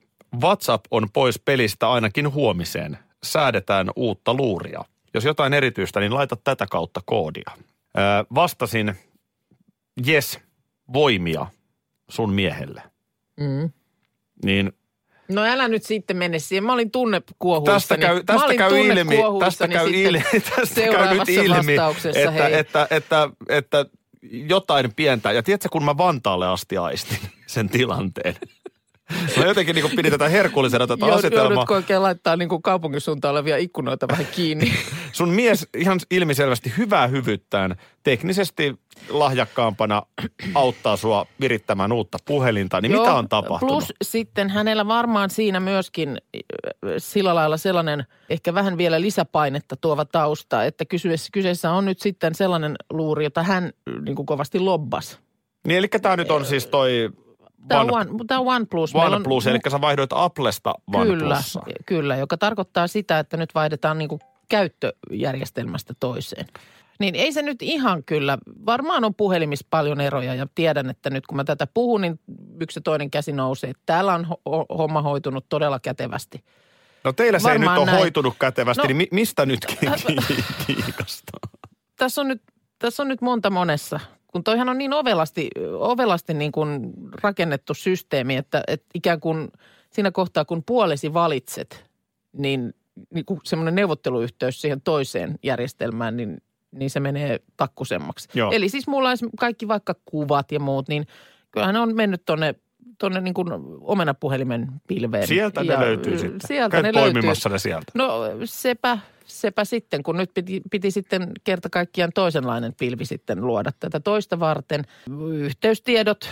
WhatsApp 0.41 0.85
on 0.91 1.09
pois 1.13 1.39
pelistä 1.39 1.91
ainakin 1.91 2.33
huomiseen. 2.33 2.99
Säädetään 3.25 3.91
uutta 3.97 4.35
luuria. 4.35 4.85
Jos 5.15 5.25
jotain 5.25 5.55
erityistä, 5.55 6.01
niin 6.01 6.15
laita 6.15 6.37
tätä 6.37 6.67
kautta 6.71 7.01
koodia. 7.05 7.51
Öö, 7.99 8.05
vastasin, 8.35 8.95
yes, 10.09 10.39
voimia 10.93 11.47
sun 12.09 12.33
miehelle. 12.33 12.92
Mm. 13.41 13.71
Niin 14.45 14.73
No 15.29 15.45
älä 15.45 15.69
nyt 15.69 15.83
sitten 15.83 16.17
mene 16.17 16.39
siihen. 16.39 16.65
Mä 16.65 16.73
olin 16.73 16.91
tunnekuohuissani. 16.91 17.81
tästä 17.81 17.99
käy, 17.99 18.23
tästä 18.25 18.55
käy 18.55 18.81
ilmi, 18.81 19.17
tästä 19.41 19.69
käy 19.69 19.91
ilmi, 19.91 20.41
tästä 20.57 20.81
käy 20.81 21.19
nyt 21.19 21.29
ilmi, 21.29 21.73
että, 22.15 22.31
hei. 22.31 22.55
että, 22.55 22.87
että, 22.91 23.31
että, 23.49 23.87
jotain 24.23 24.95
pientä. 24.97 25.33
Ja 25.33 25.43
tiedätkö, 25.43 25.69
kun 25.73 25.85
mä 25.85 25.97
Vantaalle 25.97 26.49
asti 26.49 26.77
aistin 26.77 27.19
sen 27.47 27.69
tilanteen. 27.69 28.37
Mä 29.37 29.45
jotenkin 29.45 29.75
niin 29.75 29.97
pidin 29.97 30.13
tätä 30.13 30.29
herkullisena 30.29 30.87
tätä 30.87 31.07
Joudut- 31.07 31.19
asetelmaa. 31.19 31.53
Joudutko 31.53 31.75
oikein 31.75 32.03
laittaa 32.03 32.37
niin 32.37 32.49
kuin 32.49 32.63
kaupungin 32.63 33.01
suuntaan 33.01 33.33
olevia 33.33 33.57
ikkunoita 33.57 34.09
vähän 34.09 34.27
kiinni? 34.27 34.73
Sun 35.13 35.29
mies 35.29 35.69
ihan 35.77 36.01
ilmiselvästi 36.11 36.73
hyvää 36.79 37.07
hyvyyttään 37.07 37.77
teknisesti 38.03 38.75
lahjakkaampana 39.09 40.03
auttaa 40.55 40.97
sua 40.97 41.27
virittämään 41.41 41.93
uutta 41.93 42.19
puhelinta. 42.25 42.81
Niin 42.81 42.93
mitä 42.93 43.05
Joo, 43.05 43.17
on 43.17 43.29
tapahtunut? 43.29 43.75
Plus 43.75 43.93
sitten 44.03 44.51
hänellä 44.51 44.87
varmaan 44.87 45.31
siinä 45.31 45.61
myöskin 45.61 46.19
äh, 46.37 46.43
sillä 46.99 47.35
lailla 47.35 47.57
sellainen 47.57 48.05
ehkä 48.31 48.55
vähän 48.55 48.79
vielä 48.79 49.01
lisäpainetta 49.01 49.77
tuova 49.77 50.05
tausta, 50.05 50.65
että 50.65 50.85
kyseessä, 50.85 51.29
kyseessä 51.33 51.71
on 51.71 51.85
nyt 51.85 52.01
sitten 52.01 52.35
sellainen 52.35 52.77
luuri, 52.91 53.25
jota 53.25 53.43
hän 53.43 53.65
äh, 53.65 54.03
niin 54.03 54.17
kuin 54.17 54.27
kovasti 54.27 54.59
lobbas. 54.59 55.19
Niin 55.67 55.79
eli 55.79 55.89
tämä 55.89 56.17
nyt 56.17 56.31
on 56.31 56.45
siis 56.45 56.67
toi 56.67 57.11
Tämä 57.69 57.81
on, 57.81 57.91
One, 57.93 58.11
One, 58.11 58.25
tämä 58.27 58.41
on 58.41 58.47
OnePlus. 58.47 58.95
Meillä 58.95 59.07
on- 59.09 59.15
OnePlus, 59.15 59.47
eli 59.47 59.59
sä 59.71 59.81
vaihdoit 59.81 60.11
Applesta 60.15 60.75
Kyllä, 60.93 61.13
OnePlussa. 61.27 61.61
kyllä, 61.87 62.17
joka 62.17 62.37
tarkoittaa 62.37 62.87
sitä, 62.87 63.19
että 63.19 63.37
nyt 63.37 63.55
vaihdetaan 63.55 63.99
niin 63.99 64.09
kuin 64.09 64.21
käyttöjärjestelmästä 64.49 65.95
toiseen. 66.01 66.47
Niin 67.01 67.15
ei 67.15 67.33
se 67.33 67.43
nyt 67.43 67.63
ihan 67.63 68.05
kyllä, 68.05 68.39
varmaan 68.67 69.05
on 69.05 69.15
puhelimissa 69.15 69.67
paljon 69.71 70.01
eroja 70.01 70.35
ja 70.35 70.47
tiedän, 70.55 70.91
että 70.91 71.11
nyt 71.11 71.27
kun 71.27 71.37
mä 71.37 71.45
tätä 71.45 71.67
puhun, 71.75 72.01
niin 72.01 72.21
yksi 72.61 72.79
ja 72.79 72.83
toinen 72.83 73.11
käsi 73.11 73.33
nousee. 73.33 73.73
Täällä 73.87 74.15
on 74.15 74.27
ho- 74.27 74.77
homma 74.79 75.03
hoitunut 75.03 75.47
todella 75.49 75.81
kätevästi. 75.81 76.45
No 77.05 77.13
teillä 77.13 77.39
se 77.39 77.49
ei 77.53 77.59
nyt 77.59 77.67
Varmaan 77.67 77.79
ole 77.79 77.87
näin. 77.87 77.99
hoitunut 77.99 78.35
kätevästi, 78.39 78.83
No. 78.83 78.87
niin 78.87 78.97
mi- 78.97 79.09
mistä 79.11 79.47
nyt 79.47 79.67
ki- 79.67 79.77
ki- 80.27 80.45
kiikastaa? 80.67 81.41
Tässä 81.97 82.21
on 82.21 82.29
nyt, 82.29 82.43
tässä 82.79 83.03
on 83.03 83.09
nyt 83.09 83.21
monta 83.21 83.51
monessa. 83.51 84.01
Kun 84.33 84.45
toihan 84.45 84.69
on 84.69 84.79
niin 84.79 84.93
ovelasti, 84.93 85.51
ovelasti 85.79 86.35
niin 86.35 86.53
kuin 86.53 86.93
rakennettu 87.23 87.75
systeemi, 87.75 88.37
että, 88.37 88.63
että 88.67 88.87
ikään 88.95 89.21
kuin 89.21 89.49
siinä 89.91 90.11
kohtaa, 90.11 90.45
kun 90.45 90.63
puolesi 90.67 91.15
valitset, 91.15 91.85
niin, 92.33 92.75
niin 93.15 93.25
kuin 93.25 93.41
semmoinen 93.45 93.75
neuvotteluyhteys 93.75 94.61
siihen 94.61 94.81
toiseen 94.81 95.39
järjestelmään, 95.43 96.17
niin 96.17 96.43
niin 96.73 96.91
se 96.91 97.01
menee 97.01 97.41
takkusemmaksi. 97.57 98.29
Joo. 98.35 98.51
Eli 98.53 98.69
siis 98.69 98.87
mulla 98.87 99.11
on 99.11 99.17
kaikki 99.39 99.69
vaikka 99.69 99.95
kuvat 100.05 100.53
ja 100.53 100.61
muut, 100.61 100.89
niin 100.89 101.07
kyllähän 101.51 101.75
ne 101.75 101.81
on 101.81 101.97
mennyt 101.97 102.23
tonne, 102.27 102.55
tonne 102.99 103.21
niin 103.21 103.35
kuin 103.35 103.49
omenapuhelimen 103.81 104.69
pilveen. 104.89 105.27
Sieltä 105.27 105.65
ne 105.65 105.73
Ja, 105.73 105.81
löytyy 105.81 106.19
sitten. 106.19 106.41
Sieltä 106.49 106.73
Käyt 106.73 106.83
ne 106.83 106.93
poimimassa 106.93 107.49
löytyy. 107.49 107.55
ne 107.55 107.59
sieltä. 107.59 107.93
No 107.95 108.21
sepä, 108.45 108.99
sepä 109.27 109.65
sitten, 109.65 110.03
kun 110.03 110.17
nyt 110.17 110.31
piti, 110.35 110.63
piti 110.71 110.91
sitten 110.91 111.33
kerta 111.45 111.71
kaikkiaan 111.71 112.13
toisenlainen 112.15 112.75
pilvi 112.79 113.05
sitten 113.05 113.47
luoda 113.47 113.71
tätä 113.81 114.01
toista 114.01 114.41
varten. 114.41 114.85
Yhteystiedot 115.33 116.31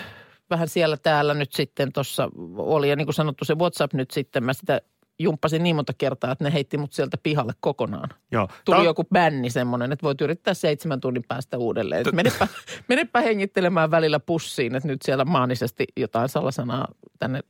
vähän 0.50 0.68
siellä 0.68 0.96
täällä 0.96 1.34
nyt 1.34 1.52
sitten 1.52 1.92
tuossa 1.92 2.28
oli 2.56 2.88
ja 2.88 2.96
niin 2.96 3.06
kuin 3.06 3.14
sanottu 3.14 3.44
se 3.44 3.54
WhatsApp 3.54 3.94
nyt 3.94 4.10
sitten, 4.10 4.44
mä 4.44 4.52
sitä 4.52 4.80
jumppasin 5.18 5.62
niin 5.62 5.76
monta 5.76 5.92
kertaa, 5.98 6.32
että 6.32 6.44
ne 6.44 6.52
heitti 6.52 6.78
mut 6.78 6.92
sieltä 6.92 7.16
pihalle 7.22 7.52
kokonaan. 7.60 8.08
Joo. 8.32 8.48
Tuli 8.64 8.76
Tää 8.76 8.84
joku 8.84 9.04
bänni 9.04 9.50
semmoinen, 9.50 9.92
että 9.92 10.02
voit 10.02 10.20
yrittää 10.20 10.54
seitsemän 10.54 11.00
tunnin 11.00 11.24
päästä 11.28 11.58
uudelleen. 11.58 12.08
Et 12.08 12.14
menepä, 12.14 12.48
menepä 12.88 13.20
hengittelemään 13.20 13.90
välillä 13.90 14.20
pussiin, 14.20 14.74
että 14.74 14.88
nyt 14.88 15.02
siellä 15.02 15.24
maanisesti 15.24 15.84
jotain 15.96 16.28
salasanaa 16.28 16.88
tänne 17.18 17.40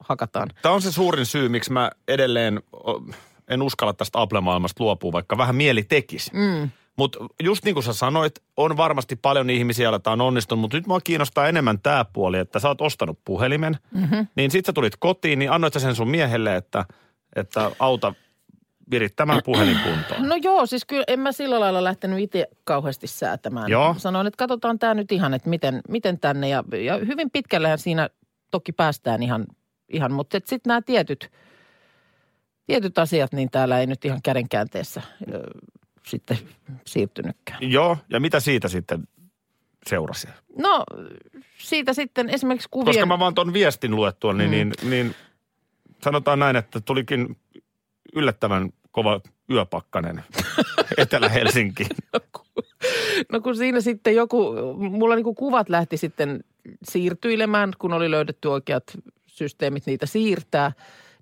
hakataan. 0.00 0.48
Tämä 0.62 0.74
on 0.74 0.82
se 0.82 0.92
suurin 0.92 1.26
syy, 1.26 1.48
miksi 1.48 1.72
mä 1.72 1.90
edelleen 2.08 2.62
en 3.52 3.62
uskalla 3.62 3.92
tästä 3.92 4.20
Apple-maailmasta 4.20 4.84
luopua, 4.84 5.12
vaikka 5.12 5.38
vähän 5.38 5.54
mieli 5.54 5.82
tekisi. 5.82 6.30
Mm. 6.34 6.70
Mutta 6.96 7.18
just 7.42 7.64
niin 7.64 7.74
kuin 7.74 7.84
sä 7.84 7.92
sanoit, 7.92 8.34
on 8.56 8.76
varmasti 8.76 9.16
paljon 9.16 9.50
ihmisiä, 9.50 9.84
joilla 9.84 9.98
tämä 9.98 10.12
on 10.12 10.20
onnistunut, 10.20 10.60
mutta 10.60 10.76
nyt 10.76 10.86
mua 10.86 11.00
kiinnostaa 11.00 11.48
enemmän 11.48 11.78
tämä 11.80 12.04
puoli, 12.12 12.38
että 12.38 12.58
sä 12.58 12.68
oot 12.68 12.80
ostanut 12.80 13.18
puhelimen, 13.24 13.76
mm-hmm. 13.94 14.26
niin 14.36 14.50
sit 14.50 14.66
sä 14.66 14.72
tulit 14.72 14.96
kotiin, 14.98 15.38
niin 15.38 15.50
annoit 15.50 15.74
sä 15.74 15.80
sen 15.80 15.94
sun 15.94 16.08
miehelle, 16.08 16.56
että, 16.56 16.84
että 17.36 17.70
auta 17.78 18.14
virittämään 18.90 19.40
puhelin 19.46 19.78
kuntoon. 19.84 20.28
No 20.28 20.36
joo, 20.42 20.66
siis 20.66 20.84
kyllä 20.84 21.04
en 21.06 21.20
mä 21.20 21.32
sillä 21.32 21.60
lailla 21.60 21.84
lähtenyt 21.84 22.18
itse 22.18 22.48
kauheasti 22.64 23.06
säätämään. 23.06 23.70
Joo. 23.70 23.94
Sanoin, 23.98 24.26
että 24.26 24.38
katsotaan 24.38 24.78
tämä 24.78 24.94
nyt 24.94 25.12
ihan, 25.12 25.34
että 25.34 25.48
miten, 25.48 25.80
miten 25.88 26.18
tänne. 26.18 26.48
Ja, 26.48 26.64
ja 26.84 26.96
hyvin 26.96 27.30
pitkällähän 27.30 27.78
siinä 27.78 28.08
toki 28.50 28.72
päästään 28.72 29.22
ihan, 29.22 29.46
ihan 29.88 30.12
mutta 30.12 30.38
sitten 30.44 30.70
nämä 30.70 30.82
tietyt, 30.82 31.30
tietyt 32.66 32.98
asiat, 32.98 33.32
niin 33.32 33.50
täällä 33.50 33.80
ei 33.80 33.86
nyt 33.86 34.04
ihan 34.04 34.22
kädenkäänteessä 34.22 35.02
ö, 35.32 35.40
sitten 36.06 36.38
siirtynytkään. 36.86 37.58
Joo, 37.72 37.96
ja 38.10 38.20
mitä 38.20 38.40
siitä 38.40 38.68
sitten 38.68 39.08
seurasi? 39.86 40.28
No 40.56 40.84
siitä 41.58 41.92
sitten 41.92 42.30
esimerkiksi 42.30 42.68
kuvien... 42.70 42.94
Koska 42.94 43.06
mä 43.06 43.18
vaan 43.18 43.34
ton 43.34 43.52
viestin 43.52 43.96
luettua, 43.96 44.32
niin, 44.32 44.50
mm. 44.50 44.52
niin, 44.52 44.72
niin 44.90 45.14
sanotaan 46.04 46.38
näin, 46.38 46.56
että 46.56 46.80
tulikin 46.80 47.36
yllättävän 48.14 48.70
kova 48.90 49.20
yöpakkanen 49.50 50.24
Etelä-Helsinkiin. 50.98 51.90
No 53.32 53.40
kun 53.40 53.56
siinä 53.56 53.80
sitten 53.80 54.14
joku, 54.14 54.54
mulla 54.78 55.14
niinku 55.14 55.34
kuvat 55.34 55.68
lähti 55.68 55.96
sitten 55.96 56.44
siirtyilemään, 56.84 57.72
kun 57.78 57.92
oli 57.92 58.10
löydetty 58.10 58.48
oikeat 58.48 58.84
systeemit 59.26 59.86
niitä 59.86 60.06
siirtää. 60.06 60.72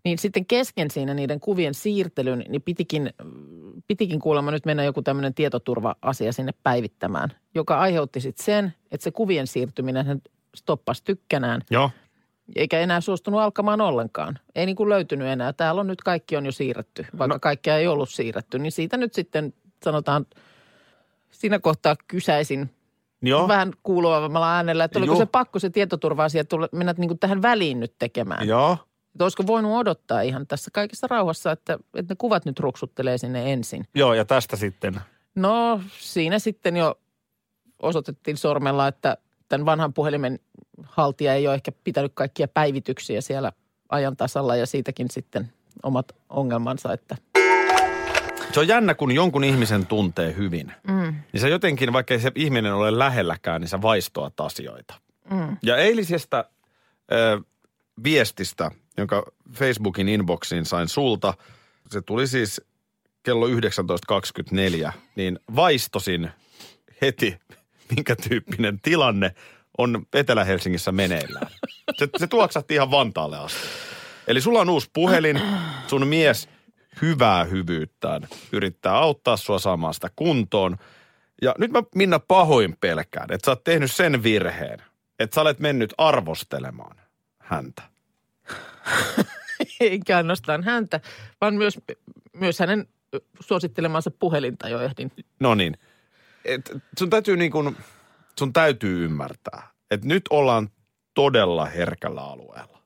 Niin 0.05 0.19
sitten 0.19 0.47
kesken 0.47 0.91
siinä 0.91 1.15
niiden 1.15 1.41
kuvien 1.41 1.75
siirtelyn, 1.75 2.45
niin 2.49 2.63
pitikin, 2.63 3.11
pitikin 3.87 4.21
kuulemma 4.21 4.51
nyt 4.51 4.67
mennä 4.67 4.85
joku 4.85 5.03
tämmöinen 5.03 5.35
tietoturva-asia 5.35 6.33
sinne 6.33 6.53
päivittämään, 6.63 7.33
joka 7.55 7.79
aiheutti 7.79 8.21
sitten 8.21 8.45
sen, 8.45 8.75
että 8.91 9.05
se 9.05 9.11
kuvien 9.11 9.47
siirtyminen 9.47 10.07
hän 10.07 10.21
stoppasi 10.57 11.05
tykkänään, 11.05 11.61
Joo, 11.71 11.91
eikä 12.57 12.81
enää 12.81 13.01
suostunut 13.01 13.41
alkamaan 13.41 13.81
ollenkaan. 13.81 14.39
Ei 14.55 14.67
niin 14.67 14.77
kuin 14.77 14.89
löytynyt 14.89 15.29
enää. 15.29 15.53
Täällä 15.53 15.81
on 15.81 15.87
nyt 15.87 16.03
kaikki 16.03 16.37
on 16.37 16.47
jo 16.47 16.53
siirretty, 16.53 17.07
vaikka 17.19 17.35
no. 17.35 17.41
kaikkea 17.41 17.77
ei 17.77 17.87
ollut 17.87 18.11
siirretty. 18.11 18.59
Niin 18.59 18.73
siitä 18.73 18.97
nyt 18.97 19.15
sitten 19.15 19.55
sanotaan, 19.85 20.27
siinä 21.31 21.59
kohtaa 21.59 21.97
kysäisin 22.09 22.71
joo. 23.23 23.49
vähän 23.49 23.73
kuuluvalla 23.83 24.55
äänellä, 24.55 24.85
että 24.85 24.99
oliko 24.99 25.13
Joo. 25.13 25.21
se 25.21 25.27
pakko 25.27 25.59
se 25.59 25.71
tietoturva-asia 25.71 26.45
mennä 26.73 26.95
niin 26.99 27.09
kuin 27.09 27.19
tähän 27.19 27.43
väliin 27.43 27.81
nyt 27.81 27.95
tekemään. 27.99 28.49
Joo. 28.49 28.79
Että 29.15 29.25
olisiko 29.25 29.47
voinut 29.47 29.73
odottaa 29.73 30.21
ihan 30.21 30.47
tässä 30.47 30.71
kaikessa 30.75 31.07
rauhassa, 31.07 31.53
että, 31.53 31.79
että 31.95 32.13
ne 32.13 32.17
kuvat 32.19 32.45
nyt 32.45 32.61
ruksuttelee 32.61 33.19
sinne 33.19 33.53
ensin. 33.53 33.85
Joo, 33.95 34.15
ja 34.15 34.25
tästä 34.25 34.57
sitten. 34.57 35.01
No 35.35 35.81
siinä 35.99 36.39
sitten 36.39 36.77
jo 36.77 36.99
osoitettiin 37.83 38.37
sormella, 38.37 38.89
että 38.89 39.17
tämän 39.49 39.67
vanhan 39.67 39.93
puhelimen 39.93 40.39
haltija 40.83 41.35
ei 41.35 41.47
ole 41.47 41.55
ehkä 41.55 41.73
pitänyt 41.85 42.13
kaikkia 42.15 42.49
päivityksiä 42.49 43.21
siellä 43.21 43.53
ajan 43.89 44.17
tasalla 44.17 44.57
ja 44.57 44.67
siitäkin 44.67 45.07
sitten 45.11 45.53
omat 45.83 46.13
ongelmansa, 46.29 46.93
että 46.93 47.17
Se 48.53 48.61
on 48.61 48.69
jännä, 48.69 48.95
kun 48.95 49.13
jonkun 49.13 49.45
ihmisen 49.45 49.87
tuntee 49.87 50.35
hyvin. 50.37 50.73
Mm. 50.89 51.15
Niin 51.33 51.41
se 51.41 51.49
jotenkin, 51.49 51.93
vaikka 51.93 52.19
se 52.19 52.33
ihminen 52.35 52.75
ole 52.75 52.99
lähelläkään, 52.99 53.61
niin 53.61 53.69
sä 53.69 53.83
vaistoat 53.83 54.41
asioita. 54.41 54.95
Mm. 55.31 55.57
Ja 55.63 55.77
eilisestä 55.77 56.45
ö, 57.13 57.41
viestistä, 58.05 58.71
jonka 58.97 59.23
Facebookin 59.53 60.09
inboxiin 60.09 60.67
sain 60.67 60.89
sulta, 60.89 61.35
se 61.91 62.03
tuli 62.03 62.27
siis 62.27 62.61
kello 63.23 63.47
19.24, 63.49 64.93
niin 65.17 65.39
vaistosin 65.57 66.31
heti, 67.03 67.39
minkä 67.97 68.17
tyyppinen 68.17 68.81
tilanne 68.81 69.35
on 69.79 70.07
Etelä-Helsingissä 70.15 70.93
meneillään. 70.93 71.51
Se, 71.99 72.09
se 72.17 72.27
tuoksahti 72.27 72.75
ihan 72.75 72.91
Vantaalle 72.91 73.39
asti. 73.39 73.59
Eli 74.27 74.41
sulla 74.41 74.61
on 74.61 74.71
uusi 74.71 74.91
puhelin, 74.93 75.41
sun 75.87 76.07
mies 76.07 76.49
hyvää 77.03 77.45
hyvyyttään 77.45 78.29
yrittää 78.53 78.97
auttaa 78.97 79.37
sua 79.37 79.59
saamaan 79.59 79.95
sitä 79.95 80.11
kuntoon. 80.17 80.77
Ja 81.43 81.55
nyt 81.59 81.71
mä 81.71 81.83
Minna 81.95 82.19
pahoin 82.19 82.77
pelkään, 82.81 83.33
että 83.33 83.45
sä 83.45 83.51
oot 83.51 83.65
tehnyt 83.65 83.93
sen 83.93 84.23
virheen, 84.23 84.83
että 85.19 85.35
sä 85.35 85.41
olet 85.41 85.61
mennyt 85.61 85.95
arvostelemaan 85.99 86.97
häntä. 87.51 87.83
eikä 89.81 90.17
ainoastaan 90.17 90.65
häntä, 90.65 91.01
vaan 91.41 91.55
myös, 91.55 91.79
myös 92.37 92.59
hänen 92.59 92.89
suosittelemansa 93.41 94.11
puhelinta 94.11 94.69
jo 94.69 94.81
ehdin. 94.81 95.13
No 95.41 95.55
niin. 95.55 95.79
Et 96.45 96.71
sun 96.99 97.11
täytyy 97.11 97.37
niin 97.37 97.51
kuin, 97.51 97.77
sun 98.39 98.53
täytyy 98.53 99.05
ymmärtää, 99.05 99.69
että 99.91 100.07
nyt 100.07 100.23
ollaan 100.31 100.69
todella 101.15 101.67
herkällä 101.67 102.23
alueella. 102.23 102.83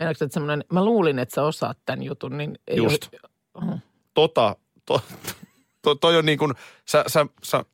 Meinaatko, 0.00 0.24
että 0.24 0.34
semmoinen, 0.34 0.64
mä 0.72 0.84
luulin, 0.84 1.18
että 1.18 1.34
sä 1.34 1.42
osaat 1.42 1.78
tämän 1.86 2.02
jutun, 2.02 2.38
niin 2.38 2.58
ei 2.66 2.76
Just. 2.76 3.08
Ole, 3.54 3.78
Tota, 4.14 4.56
to, 4.86 5.02
to, 5.82 5.94
toi 5.94 6.16
on 6.16 6.26
niin 6.26 6.38
kuin, 6.38 6.54
sä, 6.88 7.04
sä, 7.06 7.26
sä, 7.42 7.64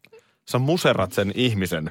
sä 0.49 0.59
muserat 0.59 1.13
sen 1.13 1.33
ihmisen 1.35 1.91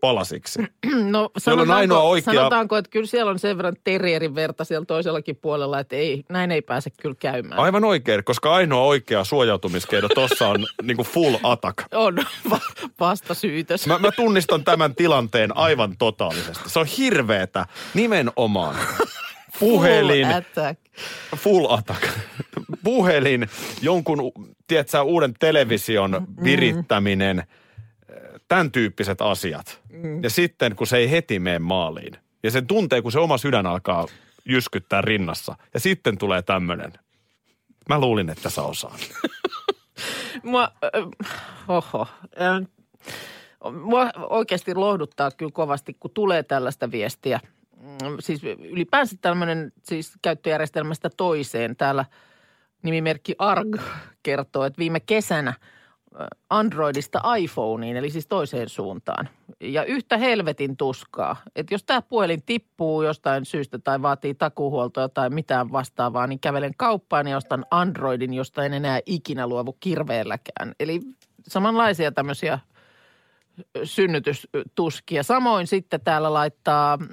palasiksi. 0.00 0.58
No 1.10 1.30
sanotaanko, 1.38 1.74
ainoa 1.74 2.02
oikea- 2.02 2.34
sanotaanko, 2.34 2.76
että 2.76 2.90
kyllä 2.90 3.06
siellä 3.06 3.30
on 3.30 3.38
sen 3.38 3.56
verran 3.56 3.76
terrierin 3.84 4.34
verta 4.34 4.64
siellä 4.64 4.84
toisellakin 4.84 5.36
puolella, 5.36 5.78
että 5.80 5.96
ei, 5.96 6.24
näin 6.28 6.50
ei 6.52 6.62
pääse 6.62 6.90
kyllä 6.90 7.14
käymään. 7.20 7.60
Aivan 7.60 7.84
oikein, 7.84 8.24
koska 8.24 8.54
ainoa 8.54 8.82
oikea 8.84 9.24
suojautumiskeino 9.24 10.08
tossa 10.08 10.48
on 10.48 10.66
niin 10.82 10.96
full 10.96 11.34
attack. 11.42 11.78
On 11.94 12.16
va- 12.50 12.60
vastasyytös. 13.00 13.86
Mä, 13.86 13.98
mä 13.98 14.12
tunnistan 14.12 14.64
tämän 14.64 14.94
tilanteen 14.94 15.56
aivan 15.56 15.96
totaalisesti. 15.98 16.70
Se 16.70 16.78
on 16.78 16.86
hirveetä 16.86 17.66
nimenomaan. 17.94 18.76
Puhelin, 19.60 20.26
Full 20.26 20.36
attack. 20.38 20.80
full 21.36 21.66
attack. 21.70 22.02
Puhelin, 22.84 23.48
jonkun, 23.82 24.32
tiedätkö, 24.66 25.02
uuden 25.02 25.34
television 25.40 26.26
virittäminen, 26.44 27.44
tämän 28.48 28.72
tyyppiset 28.72 29.20
asiat. 29.20 29.80
Mm. 29.92 30.22
Ja 30.22 30.30
sitten, 30.30 30.76
kun 30.76 30.86
se 30.86 30.96
ei 30.96 31.10
heti 31.10 31.38
mene 31.38 31.58
maaliin. 31.58 32.12
Ja 32.42 32.50
sen 32.50 32.66
tuntee, 32.66 33.02
kun 33.02 33.12
se 33.12 33.18
oma 33.18 33.38
sydän 33.38 33.66
alkaa 33.66 34.06
jyskyttää 34.44 35.00
rinnassa. 35.00 35.56
Ja 35.74 35.80
sitten 35.80 36.18
tulee 36.18 36.42
tämmöinen. 36.42 36.92
Mä 37.88 38.00
luulin, 38.00 38.30
että 38.30 38.50
sä 38.50 38.62
osaat. 38.62 39.00
Mua, 40.42 40.62
äh, 40.84 41.36
oho. 41.68 42.06
Äh, 42.40 42.68
mua 43.72 44.10
oikeasti 44.16 44.74
lohduttaa 44.74 45.30
kyllä 45.30 45.52
kovasti, 45.52 45.96
kun 46.00 46.10
tulee 46.10 46.42
tällaista 46.42 46.90
viestiä. 46.90 47.40
Mm, 47.76 48.16
Siis 48.20 48.40
ylipäänsä 48.44 49.16
tämmöinen 49.20 49.72
siis 49.82 50.12
käyttöjärjestelmästä 50.22 51.10
toiseen. 51.16 51.76
Täällä 51.76 52.04
nimimerkki 52.82 53.34
ARG 53.38 53.76
kertoo, 54.22 54.64
että 54.64 54.78
viime 54.78 55.00
kesänä 55.00 55.54
Androidista 56.50 57.36
iPhoneen, 57.36 57.96
eli 57.96 58.10
siis 58.10 58.26
toiseen 58.26 58.68
suuntaan. 58.68 59.28
Ja 59.60 59.84
yhtä 59.84 60.16
helvetin 60.16 60.76
tuskaa, 60.76 61.36
että 61.56 61.74
jos 61.74 61.84
tämä 61.84 62.02
puhelin 62.02 62.42
tippuu 62.46 63.02
jostain 63.02 63.44
syystä 63.44 63.78
tai 63.78 64.02
vaatii 64.02 64.34
takuhuoltoa 64.34 65.08
tai 65.08 65.30
mitään 65.30 65.72
vastaavaa, 65.72 66.26
niin 66.26 66.40
kävelen 66.40 66.72
kauppaan 66.76 67.28
ja 67.28 67.36
ostan 67.36 67.66
Androidin, 67.70 68.34
josta 68.34 68.64
en 68.64 68.74
enää 68.74 69.00
ikinä 69.06 69.46
luovu 69.46 69.76
kirveelläkään. 69.80 70.74
Eli 70.80 71.00
samanlaisia 71.48 72.12
tämmöisiä 72.12 72.58
synnytystuskia. 73.84 75.22
Samoin 75.22 75.66
sitten 75.66 76.00
täällä 76.00 76.32
laittaa 76.32 76.96
mm, 76.96 77.06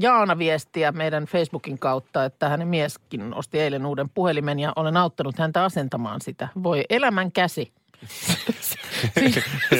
Jaana 0.00 0.38
viestiä 0.38 0.92
meidän 0.92 1.24
Facebookin 1.24 1.78
kautta, 1.78 2.24
että 2.24 2.48
hänen 2.48 2.68
mieskin 2.68 3.34
osti 3.34 3.60
eilen 3.60 3.86
uuden 3.86 4.10
puhelimen 4.10 4.58
ja 4.58 4.72
olen 4.76 4.96
auttanut 4.96 5.38
häntä 5.38 5.64
asentamaan 5.64 6.20
sitä. 6.20 6.48
Voi 6.62 6.84
elämän 6.90 7.32
käsi. 7.32 7.72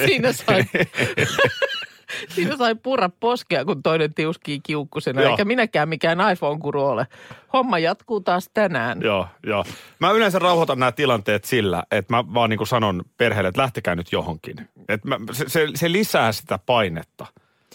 Siinä, 0.05 0.33
sai... 0.33 0.63
Siinä 2.29 2.57
sai 2.57 2.75
purra 2.75 3.09
poskea, 3.19 3.65
kun 3.65 3.83
toinen 3.83 4.13
tiuskii 4.13 4.59
kiukkusena, 4.59 5.21
Joo. 5.21 5.31
eikä 5.31 5.45
minäkään 5.45 5.89
mikään 5.89 6.31
iPhone-kuru 6.31 6.85
ole. 6.85 7.07
Homma 7.53 7.79
jatkuu 7.79 8.21
taas 8.21 8.49
tänään. 8.53 9.01
Joo, 9.01 9.27
joo. 9.45 9.65
Mä 9.99 10.11
yleensä 10.11 10.39
rauhoitan 10.39 10.79
nämä 10.79 10.91
tilanteet 10.91 11.45
sillä, 11.45 11.83
että 11.91 12.13
mä 12.13 12.33
vaan 12.33 12.49
niin 12.49 12.57
kuin 12.57 12.67
sanon 12.67 13.03
perheelle, 13.17 13.47
että 13.47 13.61
lähtekää 13.61 13.95
nyt 13.95 14.11
johonkin. 14.11 14.69
Et 14.89 15.05
mä, 15.05 15.19
se, 15.31 15.49
se, 15.49 15.67
se 15.75 15.91
lisää 15.91 16.31
sitä 16.31 16.59
painetta. 16.65 17.25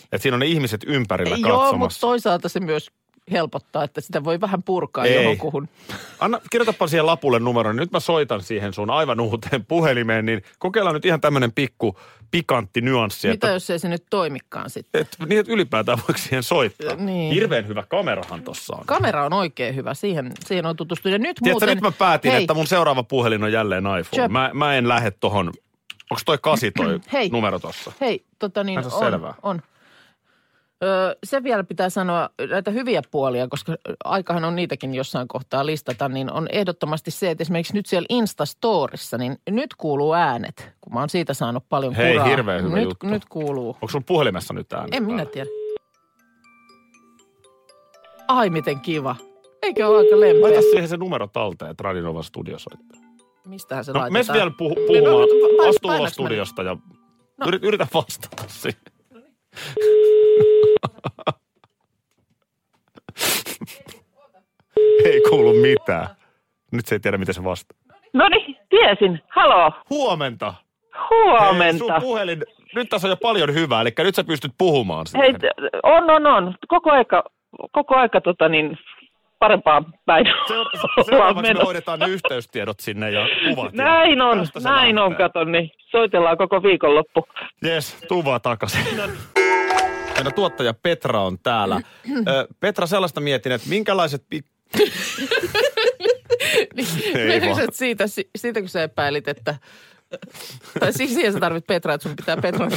Että 0.03 0.19
siinä 0.19 0.35
on 0.35 0.41
ne 0.41 0.47
ihmiset 0.47 0.81
ympärillä 0.87 1.37
Joo, 1.37 1.49
mutta 1.49 1.63
katsomassa. 1.63 2.01
toisaalta 2.01 2.49
se 2.49 2.61
myös 2.61 2.91
helpottaa, 3.33 3.85
että 3.85 4.01
sitä 4.01 4.25
voi 4.25 4.41
vähän 4.41 4.63
purkaa 4.63 5.05
Ei. 5.05 5.15
johonkuhun. 5.15 5.69
Anna, 6.21 6.41
kirjoitapa 6.51 6.87
siihen 6.87 7.07
lapulle 7.07 7.39
numero, 7.39 7.73
niin 7.73 7.81
nyt 7.81 7.93
mä 7.93 8.01
soitan 8.01 8.43
siihen 8.43 8.73
sun 8.73 8.91
aivan 8.91 9.21
uuteen 9.21 9.65
puhelimeen, 9.65 10.27
niin 10.27 10.43
kokeillaan 10.59 10.95
nyt 10.95 11.05
ihan 11.05 11.21
tämmöinen 11.21 11.53
pikku 11.53 11.99
pikantti 12.31 12.81
nyanssi, 12.81 13.29
Mitä 13.29 13.47
että, 13.47 13.55
jos 13.55 13.71
ei 13.71 13.79
se 13.79 13.89
nyt 13.89 14.05
toimikaan 14.11 14.71
sitten? 14.71 15.01
että, 15.01 15.27
niin, 15.27 15.41
että 15.41 15.53
ylipäätään 15.53 15.99
voiko 15.99 16.19
siihen 16.19 16.43
soittaa. 16.43 16.97
Niin. 16.97 17.35
Hirveän 17.35 17.69
hyvä 17.69 17.85
kamerahan 17.89 18.43
tossa 18.43 18.77
on. 18.77 18.87
Kamera 18.87 19.27
on 19.27 19.33
oikein 19.33 19.77
hyvä, 19.77 19.95
siihen, 19.95 20.33
siihen 20.47 20.67
on 20.67 20.77
tutustunut. 20.77 21.13
Ja 21.13 21.19
nyt 21.19 21.37
Tiedätkö, 21.43 21.51
muuten, 21.51 21.69
nyt 21.69 21.81
mä 21.81 21.93
päätin, 21.93 22.33
hei, 22.33 22.43
että 22.43 22.55
mun 22.55 22.67
seuraava 22.67 23.03
puhelin 23.03 23.45
on 23.45 23.53
jälleen 23.53 23.85
iPhone. 24.01 24.23
Jep. 24.23 24.31
Mä, 24.31 24.51
mä 24.55 24.75
en 24.75 24.89
lähde 24.89 25.11
tohon, 25.11 25.53
onko 26.11 26.21
toi 26.25 26.39
kasi 26.43 26.71
toi 26.71 27.01
Hei. 27.13 27.29
numero 27.29 27.59
tossa? 27.59 27.93
Hei, 28.01 28.25
tota 28.39 28.65
niin, 28.65 28.79
on 28.79 29.33
on. 29.43 29.63
Öö, 30.85 31.15
se 31.25 31.43
vielä 31.43 31.65
pitää 31.65 31.91
sanoa 31.91 32.31
näitä 32.51 32.71
hyviä 32.71 33.03
puolia, 33.11 33.49
koska 33.49 33.77
aikahan 34.05 34.45
on 34.45 34.57
niitäkin 34.57 34.95
jossain 34.95 35.29
kohtaa 35.29 35.67
listata, 35.67 36.09
niin 36.09 36.33
on 36.33 36.47
ehdottomasti 36.53 37.11
se, 37.11 37.31
että 37.31 37.43
esimerkiksi 37.43 37.75
nyt 37.75 37.87
siellä 37.87 38.07
Instastorissa, 38.09 39.19
niin 39.19 39.37
nyt 39.51 39.75
kuuluu 39.75 40.13
äänet, 40.15 40.71
kun 40.81 40.93
mä 40.95 41.01
oon 41.01 41.09
siitä 41.11 41.35
saanut 41.35 41.65
paljon 41.69 41.95
Hei, 41.95 42.13
kuraa. 42.13 42.27
hirveän 42.29 42.63
hyvä 42.65 42.75
nyt, 42.77 42.85
juttu. 42.85 43.07
Nyt 43.07 43.25
kuuluu. 43.25 43.69
Onko 43.69 43.89
sun 43.89 44.05
puhelimessa 44.05 44.55
nyt 44.55 44.73
ääni? 44.73 44.89
En 44.97 45.05
minä 45.05 45.25
tiedä. 45.25 45.51
Ai 48.29 48.51
miten 48.51 48.81
kiva. 48.81 49.17
Eikö 49.63 49.87
ole 49.89 49.99
aika 49.99 50.21
lempeä? 50.21 50.43
Laita 50.43 50.61
siihen 50.61 50.89
se 50.89 50.97
numero 50.97 51.27
talteen, 51.27 51.71
että 51.71 51.83
Radinovan 51.85 52.25
studio 52.25 52.59
soittaa. 52.59 53.01
Mistähän 53.47 53.85
se 53.85 53.93
No, 53.93 53.99
laitetaan? 54.01 54.13
mes 54.21 54.29
vielä 54.33 54.45
No, 54.45 54.51
no, 54.51 54.57
puhumaan. 54.57 55.05
no, 55.21 55.27
pain- 55.57 55.69
Astu 55.69 55.69
ulos 55.69 55.77
painaks 55.83 56.03
mä 56.03 56.25
studiosta 56.25 56.63
ja 56.63 56.77
No. 57.39 57.47
yrit, 57.49 57.65
yritä 57.65 57.87
vastata 57.95 58.45
siihen. 58.49 58.81
Ei 65.05 65.21
kuulu 65.31 65.53
mitään. 65.53 66.07
Nyt 66.73 66.87
se 66.87 66.95
ei 66.95 67.01
tiedä, 67.01 67.19
miten 67.19 67.35
se 67.35 67.45
vastaa. 67.45 67.79
No 68.13 68.29
niin, 68.29 68.57
tiesin. 68.69 69.23
Halo. 69.29 69.73
Huomenta. 69.91 70.55
Hei, 70.95 71.03
Huomenta. 71.11 71.79
sun 71.79 71.93
puhelin, 72.01 72.43
nyt 72.75 72.89
tässä 72.89 73.09
on 73.09 73.13
jo 73.13 73.17
paljon 73.17 73.55
hyvää, 73.55 73.81
eli 73.81 73.91
nyt 73.99 74.15
sä 74.15 74.25
pystyt 74.25 74.53
puhumaan 74.59 75.07
siihen. 75.07 75.37
Hei, 75.43 75.51
on, 75.83 76.11
on, 76.11 76.27
on. 76.27 76.55
Koko 76.69 76.91
aika, 76.91 77.25
koko 77.73 77.97
aika 77.97 78.21
tota 78.21 78.49
niin, 78.49 78.79
parempaan 79.39 79.87
päin. 80.07 80.27
Seura- 80.49 80.71
seuraavaksi 81.11 81.55
me 81.55 81.61
hoidetaan 81.65 81.99
ne 81.99 82.07
yhteystiedot 82.07 82.81
sinne 82.81 83.11
ja 83.11 83.27
kuvat. 83.49 83.75
ja 83.75 83.85
Näin 83.85 84.21
on, 84.23 84.47
näin 84.65 84.99
on, 84.99 85.11
lähtee. 85.11 85.29
kato, 85.29 85.45
niin 85.45 85.71
soitellaan 85.91 86.39
koko 86.39 86.63
viikonloppu. 86.63 87.29
Jes, 87.63 88.05
tuu 88.09 88.25
vaan 88.25 88.41
takaisin. 88.41 88.81
Meidän 90.17 90.35
tuottaja 90.35 90.75
Petra 90.75 91.23
on 91.23 91.39
täällä. 91.39 91.81
Ö, 92.29 92.49
Petra, 92.61 92.87
sellaista 92.87 93.21
mietin, 93.21 93.53
että 93.53 93.69
minkälaiset... 93.69 94.25
Pik- 94.35 94.81
Ei 97.15 97.27
Menikö 97.41 97.67
siitä, 97.73 98.07
si- 98.07 98.31
siitä, 98.39 98.61
kun 98.61 98.69
sä 98.69 98.83
epäilit, 98.83 99.29
että... 99.29 99.55
Tai 100.81 100.93
siis 100.93 101.15
siihen 101.15 101.33
sä 101.33 101.41
tarvit 101.41 101.67
Petraa, 101.67 101.95
että 101.95 102.03
sun 102.09 102.17
pitää 102.17 102.37
Petran 102.37 102.71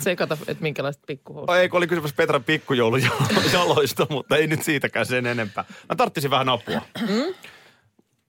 sekata, 0.00 0.36
että 0.46 0.62
minkälaiset 0.62 1.02
pikkuhousut. 1.06 1.56
Ei, 1.56 1.68
kun 1.68 1.78
oli 1.78 1.86
kysymys 1.86 2.12
Petran 2.12 2.44
pikkujoulujaloista, 2.44 4.06
mutta 4.10 4.36
ei 4.36 4.46
nyt 4.46 4.62
siitäkään 4.62 5.06
sen 5.06 5.26
enempää. 5.26 5.64
Mä 5.88 5.96
tarttisin 5.96 6.30
vähän 6.30 6.48
apua. 6.48 6.80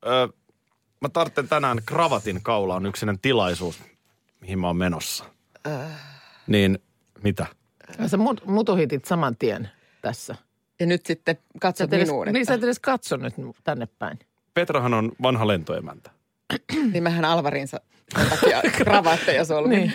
Ö, 0.06 0.28
mä 1.02 1.10
tartten 1.14 1.48
tänään 1.48 1.82
kravatin 1.86 2.44
kaulaan 2.44 2.86
yksinen 2.86 3.20
tilaisuus, 3.20 3.80
mihin 4.42 4.60
mä 4.60 4.68
oon 4.68 4.78
menossa. 4.78 5.24
Niin, 6.48 6.80
mitä? 7.24 7.46
Sä 8.08 8.18
mut, 8.18 8.46
mutuhitit 8.46 9.06
saman 9.06 9.36
tien 9.38 9.70
tässä. 10.02 10.36
Ja 10.80 10.86
nyt 10.86 11.06
sitten 11.06 11.36
Sä 11.36 11.42
katsot 11.62 11.94
edes, 11.94 12.08
minuun, 12.08 12.26
niin 12.28 12.36
sä 12.46 12.54
että 12.54 12.54
et 12.54 12.64
edes 12.64 12.80
katso 12.80 13.18
nyt 13.18 13.34
tänne 13.64 13.88
päin. 14.00 14.20
Petrahan 14.54 14.94
on 14.94 15.12
vanha 15.22 15.48
lentoemäntä. 15.48 16.12
niin 16.94 17.04
mähän 17.04 17.26
Alvarinsa 17.26 17.80
sen 18.18 18.30
takia 18.30 18.62
kravatteja 18.78 19.46
solmin. 19.52 19.80
Niin. 19.80 19.94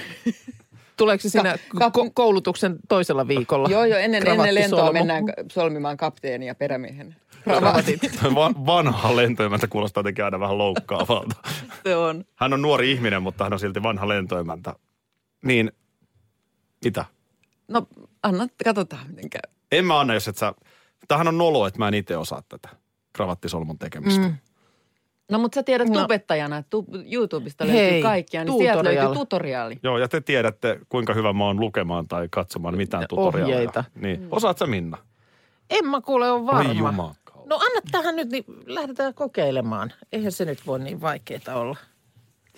Tuleeko 0.96 1.22
se 1.22 1.28
siinä 1.28 1.56
Ka- 1.78 1.88
ko- 1.88 2.10
koulutuksen 2.14 2.76
toisella 2.88 3.28
viikolla? 3.28 3.68
Joo, 3.68 3.84
joo, 3.84 3.98
ennen, 3.98 4.26
ennen 4.28 4.54
lentoa 4.54 4.78
Kravattisolmu. 4.78 4.92
mennään 4.92 5.26
ka- 5.26 5.32
solmimaan 5.52 5.96
kapteeni 5.96 6.46
ja 6.46 6.54
perämiehen 6.54 7.16
Kravatit. 7.44 8.00
Va- 8.34 8.66
vanha 8.66 9.16
lentoemäntä 9.16 9.66
kuulostaa 9.68 10.00
jotenkin 10.00 10.24
aina 10.24 10.40
vähän 10.40 10.58
loukkaavalta. 10.58 11.34
Se 11.84 11.96
on. 11.96 12.24
Hän 12.34 12.52
on 12.52 12.62
nuori 12.62 12.92
ihminen, 12.92 13.22
mutta 13.22 13.44
hän 13.44 13.52
on 13.52 13.60
silti 13.60 13.82
vanha 13.82 14.08
lentoemäntä. 14.08 14.74
Niin, 15.44 15.72
mitä? 16.84 17.04
No, 17.68 17.86
anna, 18.22 18.46
katsotaan 18.64 19.06
miten 19.08 19.30
käy. 19.30 19.40
En 19.72 19.84
mä 19.84 20.00
anna, 20.00 20.14
jos 20.14 20.28
et 20.28 20.36
sä... 20.36 20.54
Tämähän 21.08 21.28
on 21.28 21.38
nolo, 21.38 21.66
että 21.66 21.78
mä 21.78 21.88
en 21.88 21.94
itse 21.94 22.16
osaa 22.16 22.42
tätä 22.48 22.68
kravattisolmun 23.12 23.78
tekemistä. 23.78 24.26
Mm. 24.26 24.34
No, 25.30 25.38
mutta 25.38 25.54
sä 25.54 25.62
tiedät 25.62 25.88
No. 25.88 26.00
tubettajana, 26.02 26.56
että 26.56 26.70
tu- 26.70 26.86
YouTubesta 27.12 27.64
Hei, 27.64 27.74
löytyy 27.82 28.02
kaikkia, 28.02 28.44
niin 28.44 28.58
sieltä 28.58 28.78
tutorial. 28.78 29.04
löytyy 29.04 29.18
tutoriaali. 29.18 29.78
Joo, 29.82 29.98
ja 29.98 30.08
te 30.08 30.20
tiedätte, 30.20 30.80
kuinka 30.88 31.14
hyvä 31.14 31.32
mä 31.32 31.44
oon 31.44 31.60
lukemaan 31.60 32.08
tai 32.08 32.28
katsomaan 32.30 32.76
mitään 32.76 33.04
tutoriaaleja. 33.08 33.56
Ohjeita. 33.56 33.84
Niin. 33.94 34.28
Osaat 34.30 34.58
sä 34.58 34.66
Minna? 34.66 34.98
En 35.70 35.86
mä 35.86 36.00
kuule 36.00 36.30
ole 36.30 36.46
varma. 36.46 36.70
Oi 36.70 36.76
jumakauta. 36.76 37.48
No 37.48 37.56
anna 37.56 37.80
tähän 37.92 38.16
nyt, 38.16 38.30
niin 38.30 38.44
lähdetään 38.66 39.14
kokeilemaan. 39.14 39.92
Eihän 40.12 40.32
se 40.32 40.44
nyt 40.44 40.66
voi 40.66 40.78
niin 40.78 41.00
vaikeaa 41.00 41.54
olla. 41.54 41.76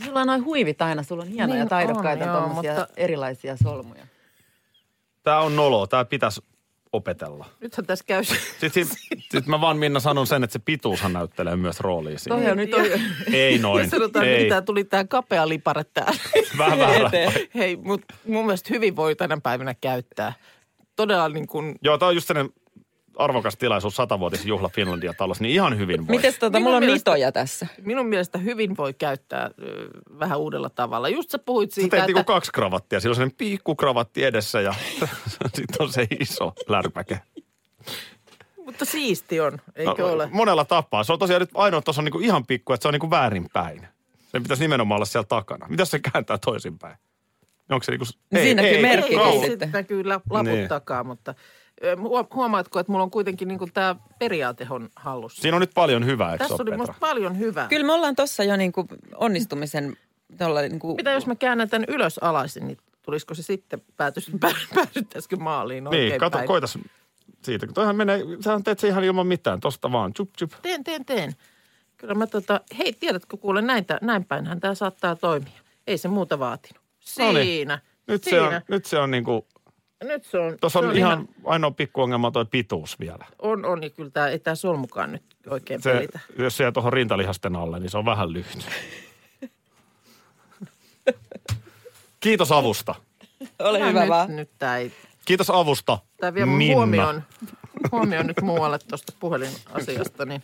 Sulla 0.05 0.21
on 0.21 0.27
noin 0.27 0.45
huivit 0.45 0.83
aina, 0.83 1.03
sulla 1.03 1.23
on 1.23 1.29
hienoja 1.29 1.59
Niin 1.59 1.69
taidokkaita 1.69 2.25
on, 2.25 2.31
joo, 2.31 2.41
tommosia 2.41 2.75
mutta- 2.75 2.89
erilaisia 2.97 3.57
solmuja. 3.63 4.07
Tää 5.29 5.41
on 5.41 5.57
nolo, 5.57 5.87
tää 5.87 6.05
pitäisi 6.05 6.45
opetella. 6.93 7.47
Nythän 7.61 7.87
tässä 7.87 8.05
käy 8.09 8.25
Sitten 8.25 8.71
sit, 8.71 8.89
sit 9.31 9.47
mä 9.47 9.61
vaan 9.61 9.79
Minna 9.79 10.01
sanon 10.01 10.27
sen, 10.27 10.45
että 10.45 10.53
se 10.53 10.59
pituushan 10.59 11.13
näyttelee 11.13 11.57
myös 11.57 11.81
roolia 11.81 12.19
siinä. 12.19 12.37
Toi 12.37 12.51
on 12.51 12.57
nyt 12.57 12.75
on, 12.75 12.85
Ei 13.33 13.59
noin. 13.59 13.85
Ja 13.85 13.91
sanotaan, 13.91 14.25
ei. 14.25 14.35
että 14.35 14.49
tämä 14.49 14.63
tuli 14.63 14.85
tämä 14.85 15.05
kapea 15.05 15.49
lipare 15.49 15.85
täällä. 15.85 16.21
Vähän 16.59 16.79
vähän. 16.79 17.11
Hei, 17.55 17.77
mutta 17.77 18.15
mun 18.27 18.47
mielestä 18.47 18.69
hyvin 18.75 18.97
voi 18.97 19.17
tänä 19.17 19.39
päivänä 19.43 19.75
käyttää. 19.75 20.33
Todella 20.97 21.29
niin 21.29 21.47
kuin, 21.47 21.75
Joo, 21.83 21.99
tää 21.99 22.09
on 22.09 22.15
just 22.15 22.27
sellainen 22.27 22.53
arvokas 23.19 23.57
tilaisuus 23.57 23.97
satavuotisjuhla 23.97 24.69
Finlandia 24.69 25.15
talossa, 25.15 25.43
niin 25.45 25.55
ihan 25.55 25.79
hyvin 25.79 26.07
voi. 26.07 26.17
Mites 26.17 26.39
tota, 26.39 26.51
Minun 26.59 26.63
mulla 26.63 26.77
on 26.77 26.83
mielestä- 26.83 27.11
mitoja 27.11 27.33
tässä. 27.33 27.67
minun 27.83 28.07
mielestä 28.07 28.39
hyvin 28.39 28.77
voi 28.77 28.95
käyttää 28.95 29.51
ö, 29.63 29.89
vähän 30.19 30.39
uudella 30.39 30.71
tavalla. 30.71 31.09
Just 31.09 31.31
sä 31.31 31.39
puhuit 31.39 31.71
Sä 31.71 31.75
siitä, 31.75 31.91
teet 31.91 32.01
että... 32.03 32.07
niinku 32.07 32.33
kaksi 32.33 32.53
kravattia. 32.53 33.01
Sillä 33.01 33.11
on 33.13 33.17
sellainen 33.17 33.37
pikku 33.39 33.75
kravatti 33.77 34.25
edessä 34.25 34.61
ja 34.61 34.75
sitten 35.57 35.83
on 35.83 35.93
se 35.93 36.07
iso 36.21 36.53
lärpäke. 36.69 37.21
Mutta 38.65 38.85
siisti 38.85 39.41
on, 39.41 39.59
eikö 39.77 40.03
No, 40.03 40.13
ole? 40.13 40.29
Monella 40.33 40.65
tapaa. 40.65 41.05
Se 41.05 41.13
on 41.13 41.19
tosiaan 41.19 41.41
nyt 41.41 41.51
ainoa 41.55 41.83
tuossa 41.83 42.01
on 42.01 42.05
niinku 42.05 42.19
ihan 42.21 42.47
pikku, 42.47 42.73
että 42.73 42.83
se 42.83 42.89
on 42.89 42.95
niinku 42.95 43.11
väärinpäin. 43.11 43.89
Se 44.33 44.41
pitäisi 44.41 44.63
nimenomaan 44.65 44.97
olla 44.97 45.05
siellä 45.05 45.27
takana. 45.29 45.67
Mitä 45.69 45.85
se 45.85 45.99
kääntää 46.13 46.39
toisinpäin? 46.39 46.97
Onko 47.71 47.85
se 47.85 47.93
niinku... 47.93 48.05
Niin 48.33 48.43
siinä 48.45 48.63
näkyy 48.63 48.83
merkki 48.83 49.15
kaula- 49.15 49.31
sitten. 49.33 49.51
Sitten 49.51 49.71
näkyy 49.73 50.05
laput 50.05 50.43
Niin. 50.45 50.69
takaa, 50.69 51.05
mutta 51.05 51.35
huomaatko, 52.35 52.79
että 52.81 52.93
mulla 52.93 53.03
on 53.05 53.11
kuitenkin 53.11 53.49
niin 53.49 53.59
tämä 53.75 53.97
periaate 54.19 54.67
on 54.71 54.89
hallussa. 54.97 55.43
Siinä 55.43 55.57
on 55.57 55.61
nyt 55.61 55.71
paljon 55.75 56.07
hyvää, 56.07 56.33
eikö 56.33 56.45
se 56.45 56.49
Tässä 56.49 56.55
ole, 56.55 56.63
oli 56.63 56.71
Petra? 56.71 56.87
musta 56.87 57.01
paljon 57.01 57.39
hyvää. 57.39 57.69
Kyllä 57.69 57.87
me 57.87 57.93
ollaan 57.93 58.17
tossa 58.17 58.45
jo 58.45 58.57
niinku 58.57 58.87
onnistumisen 59.15 59.97
tuolla 60.39 60.61
niinku... 60.61 60.95
Mitä 60.97 61.11
jos 61.11 61.27
mä 61.27 61.35
käännän 61.35 61.69
tämän 61.71 61.85
ylös 61.89 62.19
alaisin, 62.19 62.67
niin 62.67 62.79
tulisiko 63.03 63.35
se 63.35 63.43
sitten, 63.43 63.83
päätys, 63.97 64.31
pää- 64.41 64.53
päädyttäisikö 64.75 65.37
maaliin 65.37 65.87
oikein 65.87 66.09
Niin, 66.09 66.21
kato, 66.21 66.39
päin? 66.39 66.49
koitas 66.49 66.79
siitä. 67.43 67.67
Toihan 67.67 67.97
menee, 67.97 68.21
sähän 68.41 68.65
teet 68.65 68.79
se 68.79 68.89
ihan 68.89 69.05
ilman 69.05 69.27
mitään. 69.27 69.61
Tosta 69.61 69.93
vaan, 69.93 70.15
chup, 70.15 70.31
chup. 70.39 70.53
Teen, 70.63 70.85
teen, 70.85 71.05
teen. 71.05 71.33
Kyllä 71.97 72.15
mä 72.15 72.27
tota, 72.27 72.61
hei 72.79 72.93
tiedätkö 72.93 73.37
kuule, 73.37 73.63
näin, 73.63 73.85
tää- 73.85 73.99
näin 74.03 74.25
päinhän 74.25 74.61
tämä 74.61 74.75
saattaa 74.75 75.17
toimia. 75.17 75.61
Ei 75.87 75.99
se 75.99 76.09
muuta 76.09 76.39
vaatinut. 76.39 76.83
No 77.19 77.33
niin. 77.33 77.45
Siinä, 77.47 77.79
Nyt 78.09 78.25
se 78.25 78.31
siinä. 78.31 78.47
on, 78.47 78.61
nyt 78.69 78.85
se 78.85 78.99
on 78.99 79.11
niinku, 79.11 79.47
Nyt 80.05 80.25
se 80.25 80.39
on, 80.39 80.57
tuossa 80.61 80.81
se 80.81 80.87
on, 80.87 80.97
ihan 80.97 81.29
ainoa 81.45 81.71
pikku 81.71 82.03
ongelma 82.03 82.31
toi 82.31 82.45
pituus 82.45 83.01
vielä. 83.01 83.25
On, 83.39 83.65
on, 83.65 83.83
ja 83.83 83.91
kyllä 83.91 84.11
tämä, 84.11 84.29
ei 84.29 84.39
tämä 84.39 84.55
solmukaan 84.55 85.13
nyt 85.13 85.23
oikein 85.51 85.83
Se, 85.83 85.93
pelitä. 85.93 86.21
jos 86.39 86.57
se 86.57 86.65
jää 86.65 86.73
tuohon 86.73 86.93
rintalihasten 86.93 87.57
alle, 87.57 87.81
niin 87.81 87.91
se 87.91 87.99
on 87.99 88.05
vähän 88.05 88.33
lyhyt. 88.33 88.67
Kiitos 92.21 92.53
avusta. 92.53 92.95
Ole 93.59 93.79
Tää 93.79 93.89
hyvä 93.89 94.01
nyt, 94.01 94.09
vaan. 94.09 94.37
Nyt 94.37 94.51
tämä 94.59 94.77
ei, 94.77 94.93
Kiitos 95.25 95.51
avusta, 95.51 95.99
tämä 96.21 96.35
vie 96.35 96.45
mun 96.45 96.59
Minna. 96.59 96.75
huomioon, 96.75 97.23
huomioon 97.93 98.27
nyt 98.27 98.41
muualle 98.43 98.79
tuosta 98.79 99.13
puhelinasiasta, 99.21 100.25
niin 100.25 100.43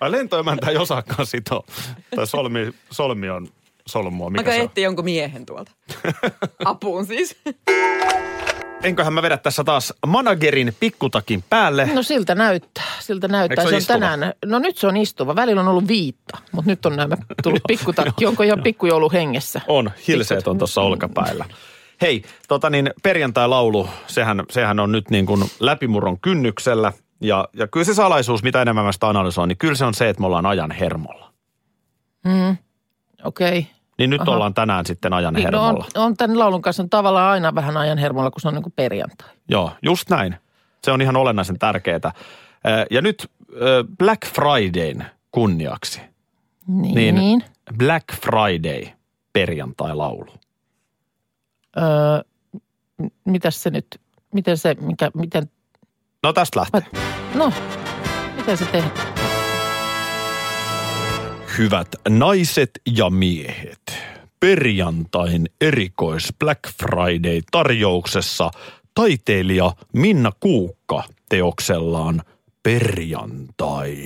Ai 0.00 0.10
lentoemäntä 0.12 0.70
ei 0.70 0.76
osaakaan 0.76 1.26
sitoa. 1.26 1.64
Tai 2.16 2.26
solmi, 2.26 2.74
solmi 2.90 3.30
on 3.30 3.48
solmua. 3.86 4.30
Mikä 4.30 4.40
Aika 4.40 4.52
se 4.52 4.58
on? 4.60 4.64
etti 4.64 4.82
jonkun 4.82 5.04
miehen 5.04 5.46
tuolta. 5.46 5.72
Apuun 6.64 7.06
siis. 7.06 7.36
Enköhän 8.82 9.12
mä 9.12 9.22
vedä 9.22 9.36
tässä 9.36 9.64
taas 9.64 9.92
managerin 10.06 10.76
pikkutakin 10.80 11.44
päälle. 11.50 11.90
No 11.94 12.02
siltä 12.02 12.34
näyttää, 12.34 12.84
siltä 13.00 13.28
näyttää. 13.28 13.62
Eikö 13.62 13.68
se 13.70 13.74
on 13.74 13.78
istuva? 13.78 13.98
tänään, 13.98 14.32
no 14.44 14.58
nyt 14.58 14.76
se 14.76 14.86
on 14.86 14.96
istuva. 14.96 15.36
Välillä 15.36 15.60
on 15.60 15.68
ollut 15.68 15.88
viitta, 15.88 16.38
mutta 16.52 16.70
nyt 16.70 16.86
on 16.86 16.96
nämä 16.96 17.16
tullut 17.42 17.62
pikkutakki. 17.68 18.26
Onko 18.26 18.42
ihan 18.42 18.62
pikkujoulu 18.62 19.10
hengessä? 19.12 19.60
On, 19.68 19.90
hilseet 20.08 20.48
on 20.48 20.58
tuossa 20.58 20.80
olkapäillä. 20.80 21.44
Hei, 22.00 22.22
tota 22.48 22.70
niin, 22.70 22.90
perjantai-laulu, 23.02 23.88
sehän, 24.06 24.44
sehän 24.50 24.80
on 24.80 24.92
nyt 24.92 25.10
niin 25.10 25.26
kuin 25.26 25.44
läpimurron 25.60 26.20
kynnyksellä. 26.20 26.92
Ja, 27.20 27.48
ja 27.52 27.66
kyllä 27.66 27.84
se 27.84 27.94
salaisuus, 27.94 28.42
mitä 28.42 28.62
enemmän 28.62 28.84
mä 28.84 28.92
sitä 28.92 29.08
analysoin, 29.08 29.48
niin 29.48 29.58
kyllä 29.58 29.74
se 29.74 29.84
on 29.84 29.94
se, 29.94 30.08
että 30.08 30.20
me 30.20 30.26
ollaan 30.26 30.46
ajan 30.46 30.70
hermolla. 30.70 31.32
Mm. 32.24 32.56
Okei. 33.24 33.58
Okay. 33.58 33.81
Niin 34.02 34.10
nyt 34.10 34.20
Aha. 34.20 34.30
ollaan 34.30 34.54
tänään 34.54 34.86
sitten 34.86 35.12
ajan 35.12 35.34
Niin, 35.34 35.50
no 35.52 35.64
hermolla. 35.64 35.86
on, 35.94 36.04
on 36.04 36.16
tämän 36.16 36.38
laulun 36.38 36.62
kanssa 36.62 36.82
on 36.82 36.90
tavallaan 36.90 37.30
aina 37.30 37.54
vähän 37.54 37.76
ajan 37.76 37.98
hermolla, 37.98 38.30
kun 38.30 38.40
se 38.40 38.48
on 38.48 38.54
niin 38.54 38.62
kuin 38.62 38.72
perjantai. 38.76 39.28
Joo, 39.48 39.70
just 39.82 40.10
näin. 40.10 40.36
Se 40.84 40.92
on 40.92 41.02
ihan 41.02 41.16
olennaisen 41.16 41.58
tärkeää. 41.58 42.12
Ja 42.90 43.02
nyt 43.02 43.30
Black 43.98 44.26
Fridayn 44.26 45.06
kunniaksi. 45.30 46.00
Niin. 46.68 47.14
Niin. 47.14 47.44
Black 47.78 48.06
Friday 48.14 48.92
perjantai-laulu. 49.32 50.32
Öö, 51.76 51.84
mitäs 53.24 53.62
se 53.62 53.70
nyt, 53.70 53.86
miten 54.34 54.58
se, 54.58 54.76
mikä, 54.80 55.10
miten, 55.14 55.50
No 56.22 56.32
tästä 56.32 56.60
lähtee. 56.60 56.82
no, 57.34 57.52
miten 58.36 58.56
se 58.56 58.64
tehdään? 58.64 59.11
Hyvät 61.58 61.88
naiset 62.08 62.70
ja 62.96 63.10
miehet, 63.10 63.82
perjantain 64.40 65.48
erikois 65.60 66.32
Black 66.38 66.60
Friday 66.78 67.40
tarjouksessa 67.50 68.50
taiteilija 68.94 69.72
Minna 69.92 70.32
Kuukka 70.40 71.04
teoksellaan 71.28 72.22
Perjantai. 72.62 73.96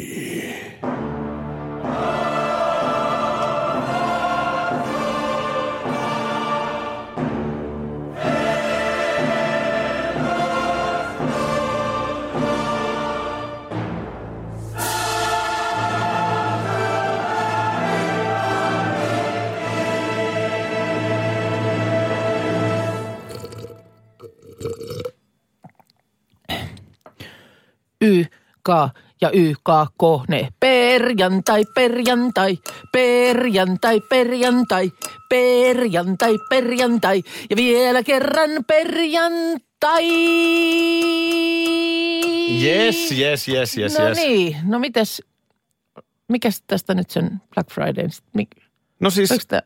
Y, 28.06 28.24
K 28.62 28.68
ja 29.20 29.30
Y, 29.32 29.54
K, 29.54 29.68
K, 29.98 30.02
ne. 30.28 30.48
Perjantai, 30.60 31.64
perjantai, 31.74 32.58
perjantai, 32.92 34.00
perjantai, 34.08 34.90
perjantai, 35.28 36.34
perjantai 36.50 37.22
ja 37.50 37.56
vielä 37.56 38.02
kerran 38.02 38.50
perjantai. 38.66 40.06
Yes, 42.62 43.12
yes, 43.12 43.48
yes, 43.48 43.78
yes, 43.78 43.98
no 43.98 44.08
yes. 44.08 44.18
niin, 44.18 44.56
no 44.64 44.78
mites, 44.78 45.22
mikäs 46.28 46.62
tästä 46.66 46.94
nyt 46.94 47.10
sen 47.10 47.40
Black 47.54 47.70
Friday? 47.72 48.08
Mik, 48.34 48.50
No 49.00 49.10
siis 49.10 49.30
tää, 49.48 49.62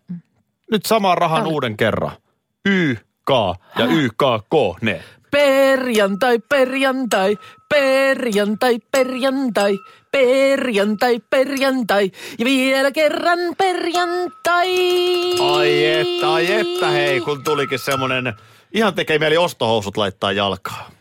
nyt 0.71 0.87
samaa 0.87 1.15
rahan 1.15 1.43
Ah. 1.43 1.49
uuden 1.49 1.77
kerran. 1.77 2.13
Y, 2.69 2.95
K 3.27 3.31
ja 3.79 3.85
Y, 3.85 4.09
K, 4.09 4.23
K, 4.51 4.83
ne. 4.83 5.03
Perjantai, 5.31 6.39
perjantai, 6.49 7.39
perjantai, 7.69 8.79
perjantai, 8.93 9.79
perjantai, 10.13 11.21
perjantai 11.31 12.11
ja 12.39 12.45
vielä 12.45 12.93
kerran 12.93 13.39
perjantai. 13.59 14.69
Ai 15.41 15.85
että, 15.87 16.33
ai 16.33 16.53
että, 16.53 16.91
hei, 16.91 17.21
kun 17.21 17.45
tulikin 17.45 17.79
semmonen, 17.79 18.35
ihan 18.73 18.95
tekee 18.95 19.19
mieli 19.19 19.37
ostohousut 19.37 19.97
laittaa 19.97 20.33
jalkaan. 20.33 20.93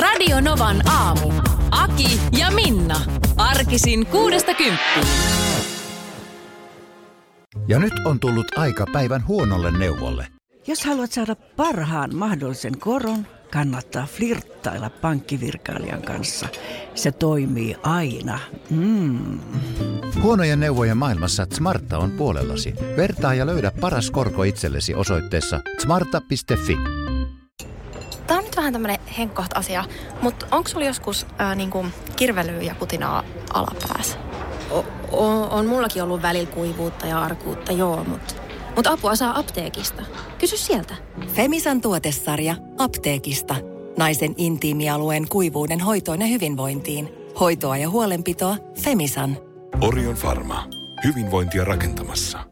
Radio 0.00 0.40
Novan 0.40 0.88
aamu. 0.88 1.32
Aki 1.70 2.20
ja 2.38 2.50
Minna. 2.50 3.00
Arkisin 3.36 4.06
kuudesta 4.06 4.54
kymppiin. 4.54 5.06
Ja 7.68 7.78
nyt 7.78 7.92
on 8.04 8.20
tullut 8.20 8.58
aika 8.58 8.86
päivän 8.92 9.26
huonolle 9.26 9.70
neuvolle. 9.78 10.26
Jos 10.66 10.84
haluat 10.84 11.12
saada 11.12 11.36
parhaan 11.56 12.16
mahdollisen 12.16 12.78
koron, 12.78 13.26
kannattaa 13.52 14.06
flirttailla 14.06 14.90
pankkivirkailijan 14.90 16.02
kanssa. 16.02 16.48
Se 16.94 17.12
toimii 17.12 17.76
aina. 17.82 18.38
Mm. 18.70 19.40
Huonojen 20.22 20.60
neuvojen 20.60 20.96
maailmassa 20.96 21.46
Smarta 21.52 21.98
on 21.98 22.10
puolellasi. 22.10 22.74
Vertaa 22.96 23.34
ja 23.34 23.46
löydä 23.46 23.72
paras 23.80 24.10
korko 24.10 24.42
itsellesi 24.42 24.94
osoitteessa 24.94 25.60
smarta.fi. 25.78 26.76
Tämä 28.26 28.38
on 28.38 28.44
nyt 28.44 28.56
vähän 28.56 28.72
tämmöinen 28.72 28.98
henkkoht 29.18 29.52
asia, 29.54 29.84
mutta 30.22 30.46
onko 30.50 30.68
sulla 30.68 30.86
joskus 30.86 31.26
ää, 31.38 31.54
niinku 31.54 31.86
kirvelyä 32.16 32.62
ja 32.62 32.74
putinaa 32.74 33.24
alapäässä? 33.54 34.18
O, 34.70 34.84
on, 35.12 35.50
on 35.50 35.66
mullakin 35.66 36.02
ollut 36.02 36.22
välillä 36.22 36.50
kuivuutta 36.50 37.06
ja 37.06 37.22
arkuutta, 37.22 37.72
joo, 37.72 38.04
mutta 38.04 38.34
mut 38.76 38.86
apua 38.86 39.16
saa 39.16 39.38
apteekista. 39.38 40.02
Kysy 40.38 40.56
sieltä. 40.56 40.94
Femisan 41.26 41.80
tuotesarja 41.80 42.56
apteekista. 42.78 43.54
Naisen 43.98 44.34
intiimialueen 44.36 45.28
kuivuuden 45.28 45.80
hoitoon 45.80 46.20
ja 46.20 46.26
hyvinvointiin. 46.26 47.08
Hoitoa 47.40 47.76
ja 47.76 47.90
huolenpitoa 47.90 48.56
Femisan. 48.82 49.36
Orion 49.80 50.16
Pharma. 50.16 50.64
Hyvinvointia 51.04 51.64
rakentamassa. 51.64 52.51